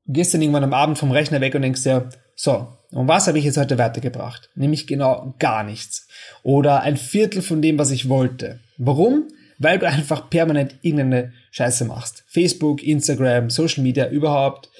gehst 0.04 0.34
dann 0.34 0.42
irgendwann 0.42 0.64
am 0.64 0.74
Abend 0.74 0.98
vom 0.98 1.12
Rechner 1.12 1.40
weg 1.40 1.54
und 1.54 1.62
denkst 1.62 1.84
dir, 1.84 2.10
so, 2.34 2.68
und 2.90 3.08
was 3.08 3.28
habe 3.28 3.38
ich 3.38 3.46
jetzt 3.46 3.56
heute 3.56 3.78
weitergebracht? 3.78 4.50
Nämlich 4.54 4.86
genau 4.86 5.34
gar 5.38 5.64
nichts. 5.64 6.06
Oder 6.42 6.82
ein 6.82 6.98
Viertel 6.98 7.40
von 7.40 7.62
dem, 7.62 7.78
was 7.78 7.90
ich 7.90 8.10
wollte. 8.10 8.60
Warum? 8.76 9.28
Weil 9.58 9.78
du 9.78 9.86
einfach 9.86 10.30
permanent 10.30 10.76
irgendeine 10.82 11.32
Scheiße 11.50 11.84
machst. 11.84 12.24
Facebook, 12.26 12.82
Instagram, 12.82 13.50
Social 13.50 13.82
Media, 13.82 14.08
überhaupt. 14.08 14.70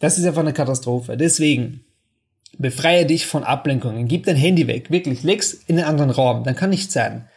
Das 0.00 0.18
ist 0.18 0.26
einfach 0.26 0.42
eine 0.42 0.52
Katastrophe. 0.52 1.16
Deswegen 1.16 1.84
Befreie 2.58 3.06
dich 3.06 3.26
von 3.26 3.44
Ablenkungen. 3.44 4.08
Gib 4.08 4.26
dein 4.26 4.36
Handy 4.36 4.66
weg. 4.66 4.90
Wirklich. 4.90 5.22
Leg's 5.22 5.54
in 5.54 5.78
einen 5.78 5.88
anderen 5.88 6.10
Raum. 6.10 6.44
Dann 6.44 6.56
kann 6.56 6.70
nichts 6.70 6.92
sein. 6.92 7.28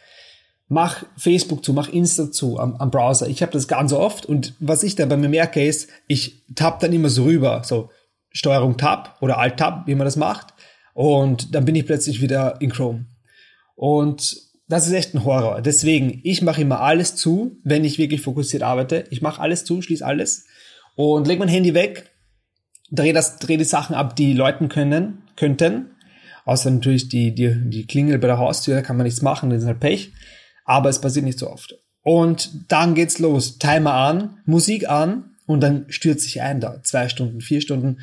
Mach 0.68 1.04
Facebook 1.16 1.64
zu, 1.64 1.72
mach 1.72 1.88
Insta 1.88 2.30
zu 2.30 2.58
am, 2.58 2.76
am 2.76 2.90
Browser. 2.90 3.26
Ich 3.28 3.42
habe 3.42 3.52
das 3.52 3.68
ganz 3.68 3.92
oft 3.92 4.26
und 4.26 4.54
was 4.60 4.82
ich 4.82 4.96
da 4.96 5.06
bei 5.06 5.16
mir 5.16 5.30
merke 5.30 5.64
ist, 5.64 5.88
ich 6.08 6.42
tapp 6.54 6.80
dann 6.80 6.92
immer 6.92 7.08
so 7.08 7.24
rüber. 7.24 7.62
So 7.64 7.90
Steuerung 8.30 8.76
Tab 8.76 9.16
oder 9.22 9.38
Alt 9.38 9.56
Tab, 9.56 9.86
wie 9.86 9.94
man 9.94 10.04
das 10.04 10.16
macht. 10.16 10.52
Und 10.92 11.54
dann 11.54 11.64
bin 11.64 11.74
ich 11.74 11.86
plötzlich 11.86 12.20
wieder 12.20 12.60
in 12.60 12.70
Chrome. 12.70 13.06
Und 13.76 14.36
das 14.68 14.86
ist 14.86 14.92
echt 14.92 15.14
ein 15.14 15.24
Horror. 15.24 15.62
Deswegen, 15.62 16.20
ich 16.24 16.42
mache 16.42 16.60
immer 16.60 16.80
alles 16.80 17.16
zu, 17.16 17.58
wenn 17.64 17.84
ich 17.84 17.98
wirklich 17.98 18.20
fokussiert 18.20 18.62
arbeite. 18.62 19.04
Ich 19.10 19.22
mache 19.22 19.40
alles 19.40 19.64
zu, 19.64 19.80
schließe 19.80 20.04
alles 20.04 20.46
und 20.94 21.26
leg 21.26 21.38
mein 21.38 21.48
Handy 21.48 21.74
weg, 21.74 22.10
drehe 22.90 23.12
das, 23.12 23.38
drehe 23.38 23.56
die 23.56 23.64
Sachen 23.64 23.94
ab, 23.94 24.14
die 24.14 24.34
läuten 24.34 24.68
können, 24.68 25.22
könnten. 25.36 25.90
Außer 26.44 26.70
natürlich 26.70 27.08
die, 27.08 27.34
die, 27.34 27.54
die 27.70 27.86
Klingel 27.86 28.18
bei 28.18 28.26
der 28.26 28.38
Haustür, 28.38 28.74
da 28.74 28.82
kann 28.82 28.96
man 28.96 29.04
nichts 29.04 29.22
machen, 29.22 29.50
das 29.50 29.62
ist 29.62 29.66
halt 29.66 29.80
Pech. 29.80 30.12
Aber 30.64 30.90
es 30.90 31.00
passiert 31.00 31.24
nicht 31.24 31.38
so 31.38 31.50
oft. 31.50 31.74
Und 32.02 32.50
dann 32.68 32.94
geht's 32.94 33.18
los. 33.18 33.58
Timer 33.58 33.94
an, 33.94 34.38
Musik 34.44 34.88
an 34.88 35.36
und 35.46 35.60
dann 35.62 35.86
stürzt 35.88 36.24
sich 36.24 36.42
ein 36.42 36.60
da. 36.60 36.82
Zwei 36.82 37.08
Stunden, 37.08 37.40
vier 37.40 37.60
Stunden. 37.60 38.00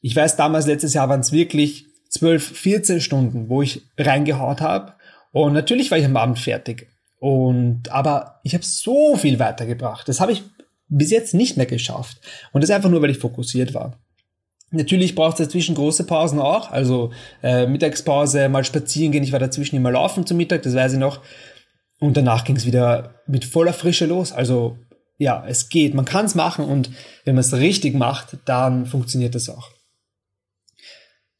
Ich 0.00 0.14
weiß, 0.14 0.36
damals 0.36 0.66
letztes 0.66 0.94
Jahr 0.94 1.08
waren 1.08 1.20
es 1.20 1.32
wirklich 1.32 1.86
zwölf, 2.08 2.56
14 2.58 3.00
Stunden, 3.00 3.48
wo 3.48 3.62
ich 3.62 3.82
reingehaut 3.98 4.60
habe. 4.60 4.94
Und 5.32 5.52
natürlich 5.52 5.90
war 5.90 5.98
ich 5.98 6.04
am 6.04 6.16
Abend 6.16 6.38
fertig. 6.38 6.88
Und 7.18 7.90
aber 7.90 8.40
ich 8.44 8.54
habe 8.54 8.64
so 8.64 9.16
viel 9.16 9.38
weitergebracht. 9.38 10.08
Das 10.08 10.20
habe 10.20 10.32
ich 10.32 10.42
bis 10.88 11.10
jetzt 11.10 11.34
nicht 11.34 11.56
mehr 11.56 11.66
geschafft. 11.66 12.18
Und 12.52 12.62
das 12.62 12.70
einfach 12.70 12.90
nur, 12.90 13.02
weil 13.02 13.10
ich 13.10 13.18
fokussiert 13.18 13.74
war. 13.74 13.98
Natürlich 14.72 15.14
braucht 15.14 15.38
es 15.38 15.46
dazwischen 15.46 15.74
große 15.74 16.04
Pausen 16.04 16.38
auch, 16.38 16.70
also 16.70 17.10
äh, 17.42 17.66
Mittagspause, 17.66 18.48
mal 18.48 18.64
spazieren 18.64 19.10
gehen. 19.10 19.24
Ich 19.24 19.32
war 19.32 19.40
dazwischen 19.40 19.76
immer 19.76 19.90
laufen 19.90 20.26
zum 20.26 20.36
Mittag, 20.36 20.62
das 20.62 20.74
weiß 20.74 20.92
ich 20.92 20.98
noch. 20.98 21.20
Und 21.98 22.16
danach 22.16 22.44
ging 22.44 22.56
es 22.56 22.66
wieder 22.66 23.20
mit 23.26 23.44
voller 23.44 23.72
Frische 23.72 24.06
los. 24.06 24.32
Also 24.32 24.78
ja, 25.18 25.44
es 25.46 25.68
geht, 25.68 25.94
man 25.94 26.04
kann 26.04 26.24
es 26.24 26.34
machen 26.34 26.64
und 26.64 26.90
wenn 27.24 27.34
man 27.34 27.40
es 27.40 27.52
richtig 27.52 27.94
macht, 27.94 28.38
dann 28.46 28.86
funktioniert 28.86 29.34
das 29.34 29.48
auch. 29.48 29.70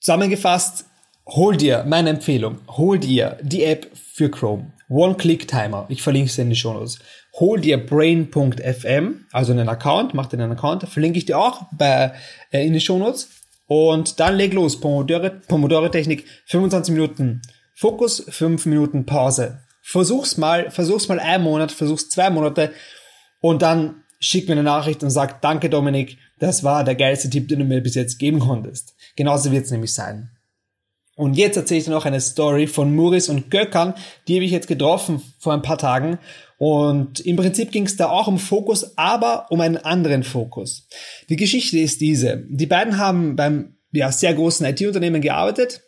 Zusammengefasst, 0.01 0.87
hol 1.31 1.57
dir, 1.57 1.85
meine 1.87 2.11
Empfehlung, 2.11 2.59
hol 2.69 2.99
dir 2.99 3.39
die 3.43 3.65
App 3.65 3.91
für 3.95 4.31
Chrome. 4.31 4.73
One-Click-Timer. 4.89 5.87
Ich 5.89 6.03
verlinke 6.03 6.29
es 6.29 6.39
in 6.39 6.51
die 6.51 6.57
Show 6.57 6.75
Notes. 6.75 6.99
Hol 7.39 7.61
dir 7.61 7.85
brain.fm, 7.85 9.27
also 9.31 9.53
einen 9.53 9.69
Account, 9.69 10.15
mach 10.15 10.27
dir 10.27 10.39
einen 10.39 10.53
Account, 10.53 10.83
verlinke 10.89 11.19
ich 11.19 11.27
dir 11.27 11.39
auch 11.39 11.63
bei, 11.73 12.13
äh, 12.51 12.67
in 12.67 12.73
die 12.73 12.81
Show 12.81 12.99
Notes. 12.99 13.29
Und 13.67 14.19
dann 14.19 14.37
leg 14.37 14.53
los. 14.53 14.81
Pomodoro-Technik, 14.81 16.25
25 16.47 16.93
Minuten 16.93 17.41
Fokus, 17.73 18.27
5 18.29 18.67
Minuten 18.67 19.07
Pause. 19.07 19.61
Versuch's 19.81 20.37
mal, 20.37 20.71
versuch's 20.71 21.09
mal 21.09 21.21
einen 21.21 21.45
Monat, 21.45 21.71
versuch's 21.71 22.09
zwei 22.09 22.29
Monate 22.31 22.73
und 23.41 23.63
dann 23.63 24.03
schick 24.19 24.49
mir 24.49 24.53
eine 24.53 24.63
Nachricht 24.65 25.03
und 25.03 25.11
sag, 25.11 25.41
danke 25.41 25.71
Dominik, 25.71 26.19
das 26.39 26.63
war 26.63 26.85
der 26.85 26.97
geilste 26.97 27.31
Tipp, 27.31 27.49
den 27.49 27.61
du 27.61 27.65
mir 27.65 27.81
bis 27.81 27.95
jetzt 27.95 28.19
geben 28.19 28.41
konntest. 28.41 28.95
Genauso 29.17 29.51
wird 29.51 29.65
es 29.65 29.71
nämlich 29.71 29.95
sein. 29.95 30.31
Und 31.21 31.35
jetzt 31.35 31.59
erzähle 31.59 31.81
ich 31.81 31.85
dir 31.85 31.91
noch 31.91 32.07
eine 32.07 32.21
Story 32.23 32.67
von 32.67 32.95
Muris 32.97 33.29
und 33.29 33.51
Gökhan. 33.51 33.93
Die 34.27 34.37
habe 34.37 34.45
ich 34.47 34.53
jetzt 34.53 34.69
getroffen 34.69 35.21
vor 35.39 35.53
ein 35.53 35.61
paar 35.61 35.77
Tagen. 35.77 36.19
Und 36.57 37.21
im 37.21 37.37
Prinzip 37.37 37.73
ging 37.73 37.85
es 37.85 37.97
da 37.97 38.09
auch 38.09 38.27
um 38.27 38.39
Fokus, 38.39 38.97
aber 38.97 39.47
um 39.51 39.61
einen 39.61 39.77
anderen 39.77 40.23
Fokus. 40.23 40.89
Die 41.29 41.37
Geschichte 41.37 41.79
ist 41.79 42.01
diese. 42.01 42.43
Die 42.49 42.65
beiden 42.65 42.97
haben 42.97 43.37
beim 43.37 43.77
ja, 43.93 44.11
sehr 44.11 44.33
großen 44.33 44.65
IT-Unternehmen 44.65 45.21
gearbeitet, 45.21 45.83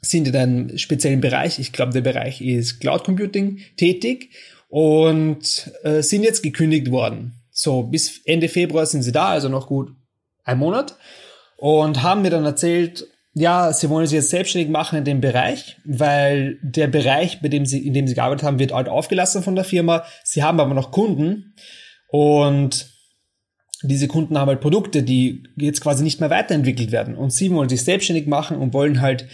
sind 0.00 0.26
in 0.26 0.36
einem 0.36 0.78
speziellen 0.78 1.20
Bereich, 1.20 1.58
ich 1.58 1.72
glaube 1.72 1.92
der 1.92 2.00
Bereich 2.00 2.40
ist 2.40 2.80
Cloud 2.80 3.04
Computing, 3.04 3.58
tätig 3.76 4.30
und 4.68 5.70
äh, 5.82 6.00
sind 6.00 6.22
jetzt 6.22 6.42
gekündigt 6.42 6.90
worden. 6.90 7.42
So, 7.50 7.82
bis 7.82 8.22
Ende 8.24 8.48
Februar 8.48 8.86
sind 8.86 9.02
sie 9.02 9.12
da, 9.12 9.28
also 9.28 9.50
noch 9.50 9.66
gut 9.66 9.90
ein 10.44 10.56
Monat 10.56 10.96
und 11.58 12.02
haben 12.02 12.22
mir 12.22 12.30
dann 12.30 12.46
erzählt, 12.46 13.06
ja, 13.38 13.70
sie 13.70 13.90
wollen 13.90 14.06
sich 14.06 14.16
jetzt 14.16 14.30
selbstständig 14.30 14.70
machen 14.70 14.96
in 14.96 15.04
dem 15.04 15.20
Bereich, 15.20 15.76
weil 15.84 16.58
der 16.62 16.86
Bereich, 16.86 17.42
bei 17.42 17.48
dem 17.48 17.66
sie, 17.66 17.86
in 17.86 17.92
dem 17.92 18.06
sie 18.06 18.14
gearbeitet 18.14 18.46
haben, 18.46 18.58
wird 18.58 18.72
halt 18.72 18.88
aufgelassen 18.88 19.42
von 19.42 19.54
der 19.54 19.64
Firma. 19.64 20.04
Sie 20.24 20.42
haben 20.42 20.58
aber 20.58 20.72
noch 20.72 20.90
Kunden 20.90 21.54
und 22.08 22.90
diese 23.82 24.08
Kunden 24.08 24.38
haben 24.38 24.48
halt 24.48 24.62
Produkte, 24.62 25.02
die 25.02 25.42
jetzt 25.56 25.82
quasi 25.82 26.02
nicht 26.02 26.18
mehr 26.18 26.30
weiterentwickelt 26.30 26.92
werden. 26.92 27.14
Und 27.14 27.30
sie 27.30 27.50
wollen 27.52 27.68
sich 27.68 27.84
selbstständig 27.84 28.26
machen 28.26 28.56
und 28.56 28.72
wollen 28.72 29.02
halt 29.02 29.28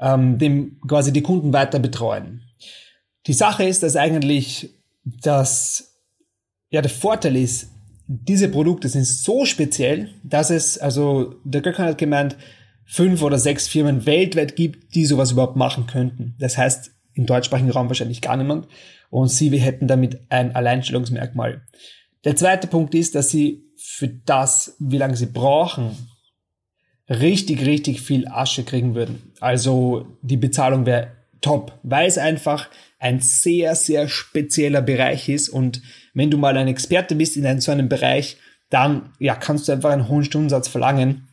ähm, 0.00 0.38
dem 0.38 0.80
quasi 0.88 1.12
die 1.12 1.22
Kunden 1.22 1.52
weiter 1.52 1.78
betreuen. 1.78 2.42
Die 3.28 3.32
Sache 3.32 3.62
ist, 3.62 3.84
dass 3.84 3.94
eigentlich 3.94 4.70
das 5.04 6.00
ja 6.70 6.82
der 6.82 6.90
Vorteil 6.90 7.36
ist, 7.36 7.68
diese 8.08 8.48
Produkte 8.48 8.88
sind 8.88 9.04
so 9.04 9.44
speziell, 9.44 10.10
dass 10.24 10.50
es, 10.50 10.78
also 10.78 11.36
der 11.44 11.60
Gökhan 11.60 11.86
hat 11.86 11.98
gemeint, 11.98 12.36
fünf 12.86 13.22
oder 13.22 13.38
sechs 13.38 13.68
Firmen 13.68 14.06
weltweit 14.06 14.56
gibt, 14.56 14.94
die 14.94 15.04
sowas 15.04 15.32
überhaupt 15.32 15.56
machen 15.56 15.86
könnten. 15.86 16.34
Das 16.38 16.56
heißt, 16.56 16.92
im 17.14 17.26
deutschsprachigen 17.26 17.70
Raum 17.70 17.88
wahrscheinlich 17.88 18.22
gar 18.22 18.36
niemand. 18.36 18.68
Und 19.10 19.28
sie, 19.28 19.52
wir 19.52 19.60
hätten 19.60 19.88
damit 19.88 20.20
ein 20.28 20.54
Alleinstellungsmerkmal. 20.54 21.62
Der 22.24 22.36
zweite 22.36 22.66
Punkt 22.66 22.94
ist, 22.94 23.14
dass 23.14 23.30
sie 23.30 23.64
für 23.76 24.08
das, 24.08 24.76
wie 24.78 24.98
lange 24.98 25.16
sie 25.16 25.26
brauchen, 25.26 25.96
richtig, 27.08 27.64
richtig 27.64 28.00
viel 28.00 28.26
Asche 28.28 28.64
kriegen 28.64 28.94
würden. 28.94 29.32
Also 29.40 30.06
die 30.22 30.36
Bezahlung 30.36 30.86
wäre 30.86 31.12
top, 31.40 31.78
weil 31.82 32.06
es 32.08 32.18
einfach 32.18 32.68
ein 32.98 33.20
sehr, 33.20 33.74
sehr 33.74 34.08
spezieller 34.08 34.82
Bereich 34.82 35.28
ist 35.28 35.48
und 35.48 35.82
wenn 36.14 36.30
du 36.30 36.38
mal 36.38 36.56
ein 36.56 36.68
Experte 36.68 37.14
bist 37.14 37.36
in 37.36 37.60
so 37.60 37.70
einem 37.70 37.88
Bereich, 37.88 38.38
dann 38.70 39.12
ja, 39.18 39.36
kannst 39.36 39.68
du 39.68 39.72
einfach 39.72 39.90
einen 39.90 40.08
hohen 40.08 40.24
Stundensatz 40.24 40.66
verlangen, 40.66 41.28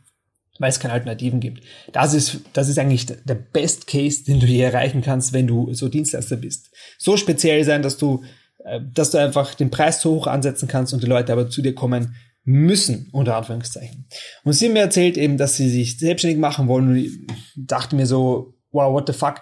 weil 0.58 0.70
es 0.70 0.80
keine 0.80 0.94
Alternativen 0.94 1.40
gibt. 1.40 1.64
Das 1.92 2.14
ist, 2.14 2.40
das 2.52 2.68
ist 2.68 2.78
eigentlich 2.78 3.06
der 3.06 3.34
Best 3.34 3.86
Case, 3.86 4.24
den 4.24 4.40
du 4.40 4.46
hier 4.46 4.66
erreichen 4.66 5.02
kannst, 5.02 5.32
wenn 5.32 5.46
du 5.46 5.72
so 5.72 5.88
Dienstleister 5.88 6.36
bist. 6.36 6.70
So 6.98 7.16
speziell 7.16 7.64
sein, 7.64 7.82
dass 7.82 7.96
du, 7.96 8.22
äh, 8.64 8.80
dass 8.92 9.10
du 9.10 9.18
einfach 9.18 9.54
den 9.54 9.70
Preis 9.70 10.00
so 10.00 10.14
hoch 10.14 10.26
ansetzen 10.26 10.68
kannst 10.68 10.92
und 10.94 11.02
die 11.02 11.08
Leute 11.08 11.32
aber 11.32 11.50
zu 11.50 11.62
dir 11.62 11.74
kommen 11.74 12.14
müssen, 12.44 13.08
unter 13.12 13.36
Anführungszeichen. 13.36 14.06
Und 14.44 14.52
sie 14.52 14.68
mir 14.68 14.80
erzählt 14.80 15.16
eben, 15.16 15.38
dass 15.38 15.56
sie 15.56 15.70
sich 15.70 15.98
selbstständig 15.98 16.38
machen 16.38 16.68
wollen 16.68 16.88
und 16.88 16.96
ich 16.96 17.12
dachte 17.56 17.96
mir 17.96 18.06
so, 18.06 18.54
wow, 18.70 18.92
what 18.92 19.06
the 19.06 19.14
fuck, 19.14 19.40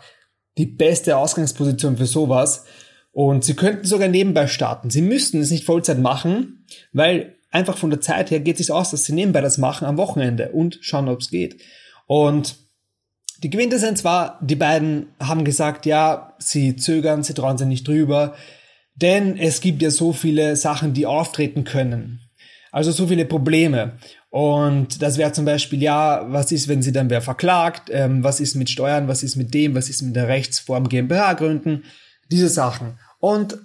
die 0.56 0.66
beste 0.66 1.16
Ausgangsposition 1.16 1.96
für 1.96 2.06
sowas. 2.06 2.64
Und 3.10 3.44
sie 3.44 3.54
könnten 3.54 3.84
sogar 3.84 4.08
nebenbei 4.08 4.46
starten. 4.46 4.88
Sie 4.88 5.02
müssten 5.02 5.40
es 5.40 5.50
nicht 5.50 5.64
Vollzeit 5.64 5.98
machen, 5.98 6.64
weil 6.92 7.36
einfach 7.52 7.78
von 7.78 7.90
der 7.90 8.00
Zeit 8.00 8.30
her 8.30 8.40
geht 8.40 8.58
es 8.58 8.66
sich 8.66 8.74
aus, 8.74 8.90
dass 8.90 9.04
sie 9.04 9.12
nebenbei 9.12 9.40
das 9.40 9.58
machen 9.58 9.86
am 9.86 9.98
Wochenende 9.98 10.50
und 10.50 10.78
schauen, 10.80 11.08
ob 11.08 11.20
es 11.20 11.30
geht. 11.30 11.62
Und 12.06 12.56
die 13.42 13.50
Quintessenz 13.50 14.04
war, 14.04 14.38
die 14.42 14.56
beiden 14.56 15.08
haben 15.20 15.44
gesagt, 15.44 15.86
ja, 15.86 16.34
sie 16.38 16.76
zögern, 16.76 17.22
sie 17.22 17.34
trauen 17.34 17.58
sich 17.58 17.66
nicht 17.66 17.86
drüber, 17.86 18.34
denn 18.94 19.36
es 19.36 19.60
gibt 19.60 19.82
ja 19.82 19.90
so 19.90 20.12
viele 20.12 20.56
Sachen, 20.56 20.94
die 20.94 21.06
auftreten 21.06 21.64
können. 21.64 22.20
Also 22.70 22.90
so 22.90 23.06
viele 23.06 23.26
Probleme. 23.26 23.98
Und 24.30 25.02
das 25.02 25.18
wäre 25.18 25.32
zum 25.32 25.44
Beispiel, 25.44 25.82
ja, 25.82 26.24
was 26.28 26.52
ist, 26.52 26.68
wenn 26.68 26.82
sie 26.82 26.92
dann 26.92 27.10
wer 27.10 27.20
verklagt? 27.20 27.90
Ähm, 27.92 28.24
was 28.24 28.40
ist 28.40 28.54
mit 28.54 28.70
Steuern? 28.70 29.08
Was 29.08 29.22
ist 29.22 29.36
mit 29.36 29.52
dem? 29.52 29.74
Was 29.74 29.90
ist 29.90 30.00
mit 30.00 30.16
der 30.16 30.28
Rechtsform 30.28 30.88
GmbH 30.88 31.34
gründen? 31.34 31.84
Diese 32.30 32.48
Sachen. 32.48 32.98
Und 33.18 33.58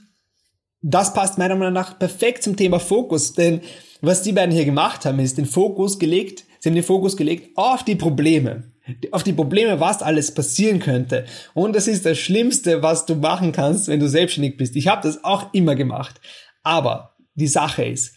das 0.89 1.13
passt 1.13 1.37
meiner 1.37 1.55
Meinung 1.55 1.73
nach 1.73 1.99
perfekt 1.99 2.43
zum 2.43 2.55
Thema 2.55 2.79
Fokus, 2.79 3.33
denn 3.33 3.61
was 4.01 4.21
die 4.23 4.31
beiden 4.31 4.55
hier 4.55 4.63
gemacht 4.63 5.05
haben, 5.05 5.19
ist 5.19 5.37
den 5.37 5.45
Fokus 5.45 5.99
gelegt, 5.99 6.45
sie 6.59 6.69
haben 6.69 6.75
den 6.75 6.83
Fokus 6.83 7.17
gelegt 7.17 7.57
auf 7.57 7.83
die 7.83 7.95
Probleme. 7.95 8.71
Auf 9.11 9.23
die 9.23 9.33
Probleme, 9.33 9.81
was 9.81 10.01
alles 10.01 10.33
passieren 10.33 10.79
könnte. 10.79 11.25
Und 11.53 11.75
das 11.75 11.89
ist 11.89 12.05
das 12.05 12.17
Schlimmste, 12.17 12.83
was 12.83 13.05
du 13.05 13.15
machen 13.15 13.51
kannst, 13.51 13.89
wenn 13.89 13.99
du 13.99 14.07
selbstständig 14.07 14.55
bist. 14.55 14.77
Ich 14.77 14.87
habe 14.87 15.05
das 15.05 15.25
auch 15.25 15.53
immer 15.53 15.75
gemacht. 15.75 16.21
Aber 16.63 17.17
die 17.35 17.47
Sache 17.47 17.83
ist, 17.83 18.15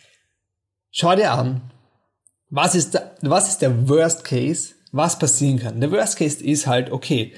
schau 0.93 1.17
dir 1.17 1.33
an, 1.33 1.62
was 2.50 2.77
ist, 2.77 2.95
der, 2.95 3.17
was 3.23 3.49
ist 3.49 3.62
der 3.62 3.89
Worst 3.89 4.23
Case, 4.23 4.75
was 4.93 5.19
passieren 5.19 5.59
kann? 5.59 5.81
Der 5.81 5.91
Worst 5.91 6.19
Case 6.19 6.45
ist 6.45 6.69
halt, 6.69 6.93
okay, 6.93 7.33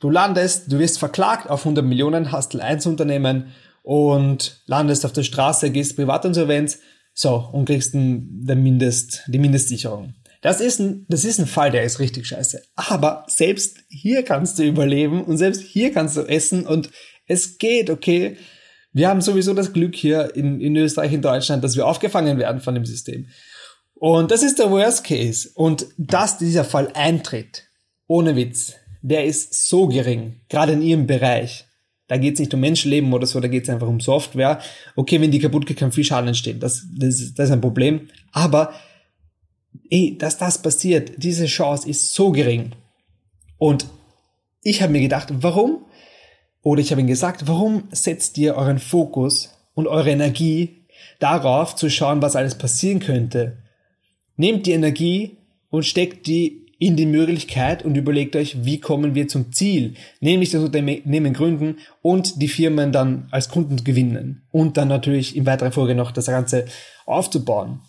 du 0.00 0.10
landest, 0.10 0.70
du 0.70 0.78
wirst 0.78 0.98
verklagt 0.98 1.48
auf 1.48 1.60
100 1.60 1.82
Millionen, 1.82 2.32
hast 2.32 2.54
ein 2.60 2.80
Unternehmen 2.82 3.54
und 3.84 4.62
landest 4.66 5.04
auf 5.04 5.12
der 5.12 5.22
Straße, 5.22 5.70
gehst 5.70 5.94
Privatinsolvenz, 5.94 6.80
so, 7.12 7.48
und 7.52 7.66
kriegst 7.66 7.94
den, 7.94 8.44
den 8.44 8.62
Mindest, 8.62 9.22
die 9.28 9.38
Mindestsicherung. 9.38 10.14
Das 10.40 10.60
ist, 10.60 10.80
ein, 10.80 11.06
das 11.08 11.24
ist 11.24 11.38
ein 11.38 11.46
Fall, 11.46 11.70
der 11.70 11.84
ist 11.84 12.00
richtig 12.00 12.26
scheiße. 12.26 12.62
Aber 12.74 13.24
selbst 13.28 13.78
hier 13.88 14.24
kannst 14.24 14.58
du 14.58 14.64
überleben 14.64 15.22
und 15.24 15.36
selbst 15.36 15.62
hier 15.62 15.92
kannst 15.92 16.16
du 16.16 16.22
essen 16.22 16.66
und 16.66 16.90
es 17.26 17.58
geht, 17.58 17.88
okay. 17.88 18.36
Wir 18.92 19.08
haben 19.08 19.20
sowieso 19.20 19.54
das 19.54 19.72
Glück 19.72 19.94
hier 19.94 20.34
in, 20.34 20.60
in 20.60 20.76
Österreich, 20.76 21.12
in 21.12 21.22
Deutschland, 21.22 21.64
dass 21.64 21.76
wir 21.76 21.86
aufgefangen 21.86 22.38
werden 22.38 22.60
von 22.60 22.74
dem 22.74 22.84
System. 22.84 23.28
Und 23.94 24.30
das 24.30 24.42
ist 24.42 24.58
der 24.58 24.70
Worst 24.70 25.04
Case. 25.04 25.50
Und 25.54 25.86
dass 25.98 26.38
dieser 26.38 26.64
Fall 26.64 26.90
eintritt, 26.94 27.64
ohne 28.06 28.36
Witz, 28.36 28.74
der 29.02 29.24
ist 29.24 29.68
so 29.68 29.88
gering, 29.88 30.40
gerade 30.48 30.72
in 30.72 30.82
ihrem 30.82 31.06
Bereich. 31.06 31.64
Da 32.06 32.18
geht 32.18 32.34
es 32.34 32.40
nicht 32.40 32.52
um 32.52 32.60
Menschenleben 32.60 33.12
oder 33.12 33.26
so, 33.26 33.40
da 33.40 33.48
geht 33.48 33.64
es 33.64 33.70
einfach 33.70 33.88
um 33.88 34.00
Software. 34.00 34.60
Okay, 34.94 35.20
wenn 35.20 35.30
die 35.30 35.38
kaputt 35.38 35.66
geht, 35.66 35.78
kann 35.78 35.92
viel 35.92 36.04
Schaden 36.04 36.28
entstehen. 36.28 36.60
Das, 36.60 36.86
das, 36.94 37.34
das 37.34 37.46
ist 37.46 37.52
ein 37.52 37.60
Problem. 37.60 38.08
Aber 38.32 38.74
ey, 39.90 40.16
dass 40.18 40.36
das 40.36 40.60
passiert, 40.60 41.12
diese 41.16 41.46
Chance 41.46 41.88
ist 41.88 42.14
so 42.14 42.30
gering. 42.30 42.72
Und 43.56 43.86
ich 44.62 44.82
habe 44.82 44.92
mir 44.92 45.00
gedacht, 45.00 45.28
warum? 45.30 45.86
Oder 46.62 46.80
ich 46.80 46.90
habe 46.90 47.00
ihm 47.00 47.06
gesagt, 47.06 47.46
warum 47.46 47.84
setzt 47.90 48.36
ihr 48.38 48.54
euren 48.56 48.78
Fokus 48.78 49.54
und 49.74 49.86
eure 49.86 50.10
Energie 50.10 50.86
darauf 51.20 51.74
zu 51.74 51.90
schauen, 51.90 52.22
was 52.22 52.36
alles 52.36 52.56
passieren 52.56 53.00
könnte? 53.00 53.58
Nehmt 54.36 54.66
die 54.66 54.72
Energie 54.72 55.38
und 55.70 55.84
steckt 55.84 56.26
die 56.26 56.63
in 56.78 56.96
die 56.96 57.06
Möglichkeit 57.06 57.84
und 57.84 57.96
überlegt 57.96 58.36
euch, 58.36 58.64
wie 58.64 58.80
kommen 58.80 59.14
wir 59.14 59.28
zum 59.28 59.52
Ziel, 59.52 59.94
nämlich 60.20 60.50
das 60.50 60.62
Unternehmen 60.62 61.32
gründen 61.32 61.78
und 62.02 62.40
die 62.42 62.48
Firmen 62.48 62.92
dann 62.92 63.28
als 63.30 63.48
Kunden 63.48 63.82
gewinnen 63.84 64.42
und 64.50 64.76
dann 64.76 64.88
natürlich 64.88 65.36
in 65.36 65.46
weiterer 65.46 65.72
Folge 65.72 65.94
noch 65.94 66.10
das 66.10 66.26
Ganze 66.26 66.66
aufzubauen. 67.06 67.82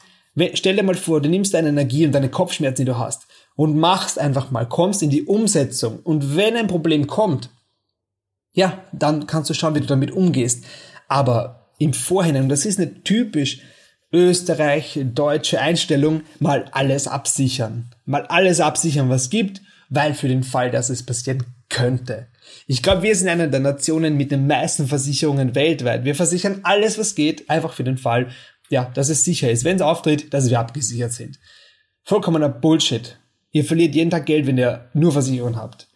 Stell 0.54 0.76
dir 0.76 0.84
mal 0.84 0.96
vor, 0.96 1.22
du 1.22 1.30
nimmst 1.30 1.54
deine 1.54 1.70
Energie 1.70 2.06
und 2.06 2.12
deine 2.12 2.30
Kopfschmerzen, 2.30 2.84
die 2.84 2.92
du 2.92 2.98
hast 2.98 3.26
und 3.56 3.78
machst 3.78 4.20
einfach 4.20 4.52
mal, 4.52 4.68
kommst 4.68 5.02
in 5.02 5.10
die 5.10 5.24
Umsetzung 5.24 6.00
und 6.00 6.36
wenn 6.36 6.56
ein 6.56 6.68
Problem 6.68 7.08
kommt, 7.08 7.50
ja, 8.52 8.84
dann 8.94 9.28
kannst 9.28 9.50
du 9.50 9.54
schauen, 9.54 9.76
wie 9.76 9.82
du 9.82 9.86
damit 9.86 10.12
umgehst. 10.12 10.66
Aber 11.08 11.72
im 11.78 11.94
Vorhinein, 11.94 12.50
das 12.50 12.66
ist 12.66 12.80
eine 12.80 13.04
typisch 13.04 13.62
österreich-deutsche 14.16 15.60
Einstellung, 15.60 16.22
mal 16.40 16.66
alles 16.72 17.08
absichern. 17.08 17.92
Mal 18.06 18.26
alles 18.28 18.62
absichern, 18.62 19.10
was 19.10 19.30
gibt, 19.30 19.62
weil 19.90 20.14
für 20.14 20.30
den 20.30 20.44
Fall, 20.44 20.72
dass 20.72 20.90
es 20.90 21.04
passieren 21.04 21.44
könnte. 21.70 22.28
Ich 22.66 22.82
glaube, 22.82 23.04
wir 23.04 23.16
sind 23.16 23.28
eine 23.28 23.50
der 23.50 23.60
Nationen 23.60 24.16
mit 24.16 24.32
den 24.32 24.48
meisten 24.48 24.88
Versicherungen 24.88 25.54
weltweit. 25.54 26.06
Wir 26.06 26.16
versichern 26.16 26.62
alles, 26.64 26.98
was 26.98 27.14
geht, 27.14 27.50
einfach 27.50 27.74
für 27.74 27.84
den 27.84 27.98
Fall, 27.98 28.30
ja, 28.70 28.90
dass 28.94 29.10
es 29.10 29.26
sicher 29.26 29.52
ist, 29.52 29.66
wenn 29.66 29.76
es 29.76 29.82
auftritt, 29.82 30.34
dass 30.34 30.50
wir 30.50 30.60
abgesichert 30.60 31.12
sind. 31.12 31.38
Vollkommener 32.04 32.50
Bullshit. 32.50 33.20
Ihr 33.52 33.66
verliert 33.66 33.96
jeden 33.96 34.12
Tag 34.12 34.26
Geld, 34.26 34.48
wenn 34.48 34.58
ihr 34.58 34.90
nur 34.94 35.12
Versicherung 35.12 35.58
habt. 35.58 35.90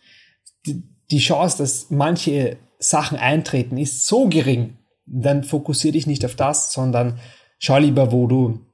Die, 0.65 0.83
die 1.09 1.19
Chance, 1.19 1.59
dass 1.59 1.89
manche 1.89 2.57
Sachen 2.79 3.17
eintreten, 3.17 3.77
ist 3.77 4.05
so 4.05 4.27
gering. 4.27 4.77
Dann 5.05 5.43
fokussiere 5.43 5.93
dich 5.93 6.05
nicht 6.05 6.25
auf 6.25 6.35
das, 6.35 6.73
sondern 6.73 7.19
schau 7.59 7.77
lieber, 7.77 8.11
wo 8.11 8.27
du, 8.27 8.65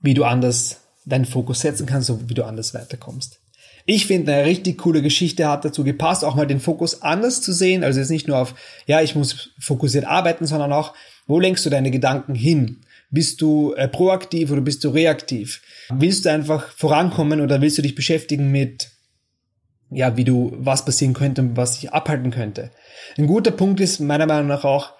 wie 0.00 0.14
du 0.14 0.24
anders 0.24 0.80
deinen 1.04 1.24
Fokus 1.26 1.60
setzen 1.60 1.86
kannst, 1.86 2.06
so 2.06 2.28
wie 2.28 2.34
du 2.34 2.44
anders 2.44 2.72
weiterkommst. 2.74 3.40
Ich 3.84 4.06
finde, 4.06 4.32
eine 4.32 4.46
richtig 4.46 4.78
coole 4.78 5.02
Geschichte 5.02 5.48
hat 5.48 5.64
dazu 5.64 5.82
gepasst, 5.82 6.24
auch 6.24 6.36
mal 6.36 6.46
den 6.46 6.60
Fokus 6.60 7.02
anders 7.02 7.42
zu 7.42 7.52
sehen. 7.52 7.82
Also 7.82 7.98
jetzt 7.98 8.10
nicht 8.10 8.28
nur 8.28 8.38
auf, 8.38 8.54
ja, 8.86 9.00
ich 9.00 9.16
muss 9.16 9.50
fokussiert 9.58 10.04
arbeiten, 10.04 10.46
sondern 10.46 10.72
auch, 10.72 10.94
wo 11.26 11.40
lenkst 11.40 11.66
du 11.66 11.70
deine 11.70 11.90
Gedanken 11.90 12.36
hin? 12.36 12.82
Bist 13.10 13.42
du 13.42 13.74
äh, 13.74 13.88
proaktiv 13.88 14.52
oder 14.52 14.60
bist 14.60 14.84
du 14.84 14.90
reaktiv? 14.90 15.60
Willst 15.90 16.24
du 16.24 16.30
einfach 16.30 16.70
vorankommen 16.70 17.40
oder 17.40 17.60
willst 17.60 17.76
du 17.76 17.82
dich 17.82 17.96
beschäftigen 17.96 18.52
mit, 18.52 18.90
ja, 19.90 20.16
wie 20.16 20.24
du, 20.24 20.52
was 20.56 20.84
passieren 20.84 21.12
könnte 21.12 21.42
und 21.42 21.56
was 21.56 21.80
dich 21.80 21.92
abhalten 21.92 22.30
könnte? 22.30 22.70
Ein 23.18 23.26
guter 23.26 23.50
Punkt 23.50 23.80
ist 23.80 23.98
meiner 23.98 24.26
Meinung 24.26 24.46
nach 24.46 24.64
auch, 24.64 24.92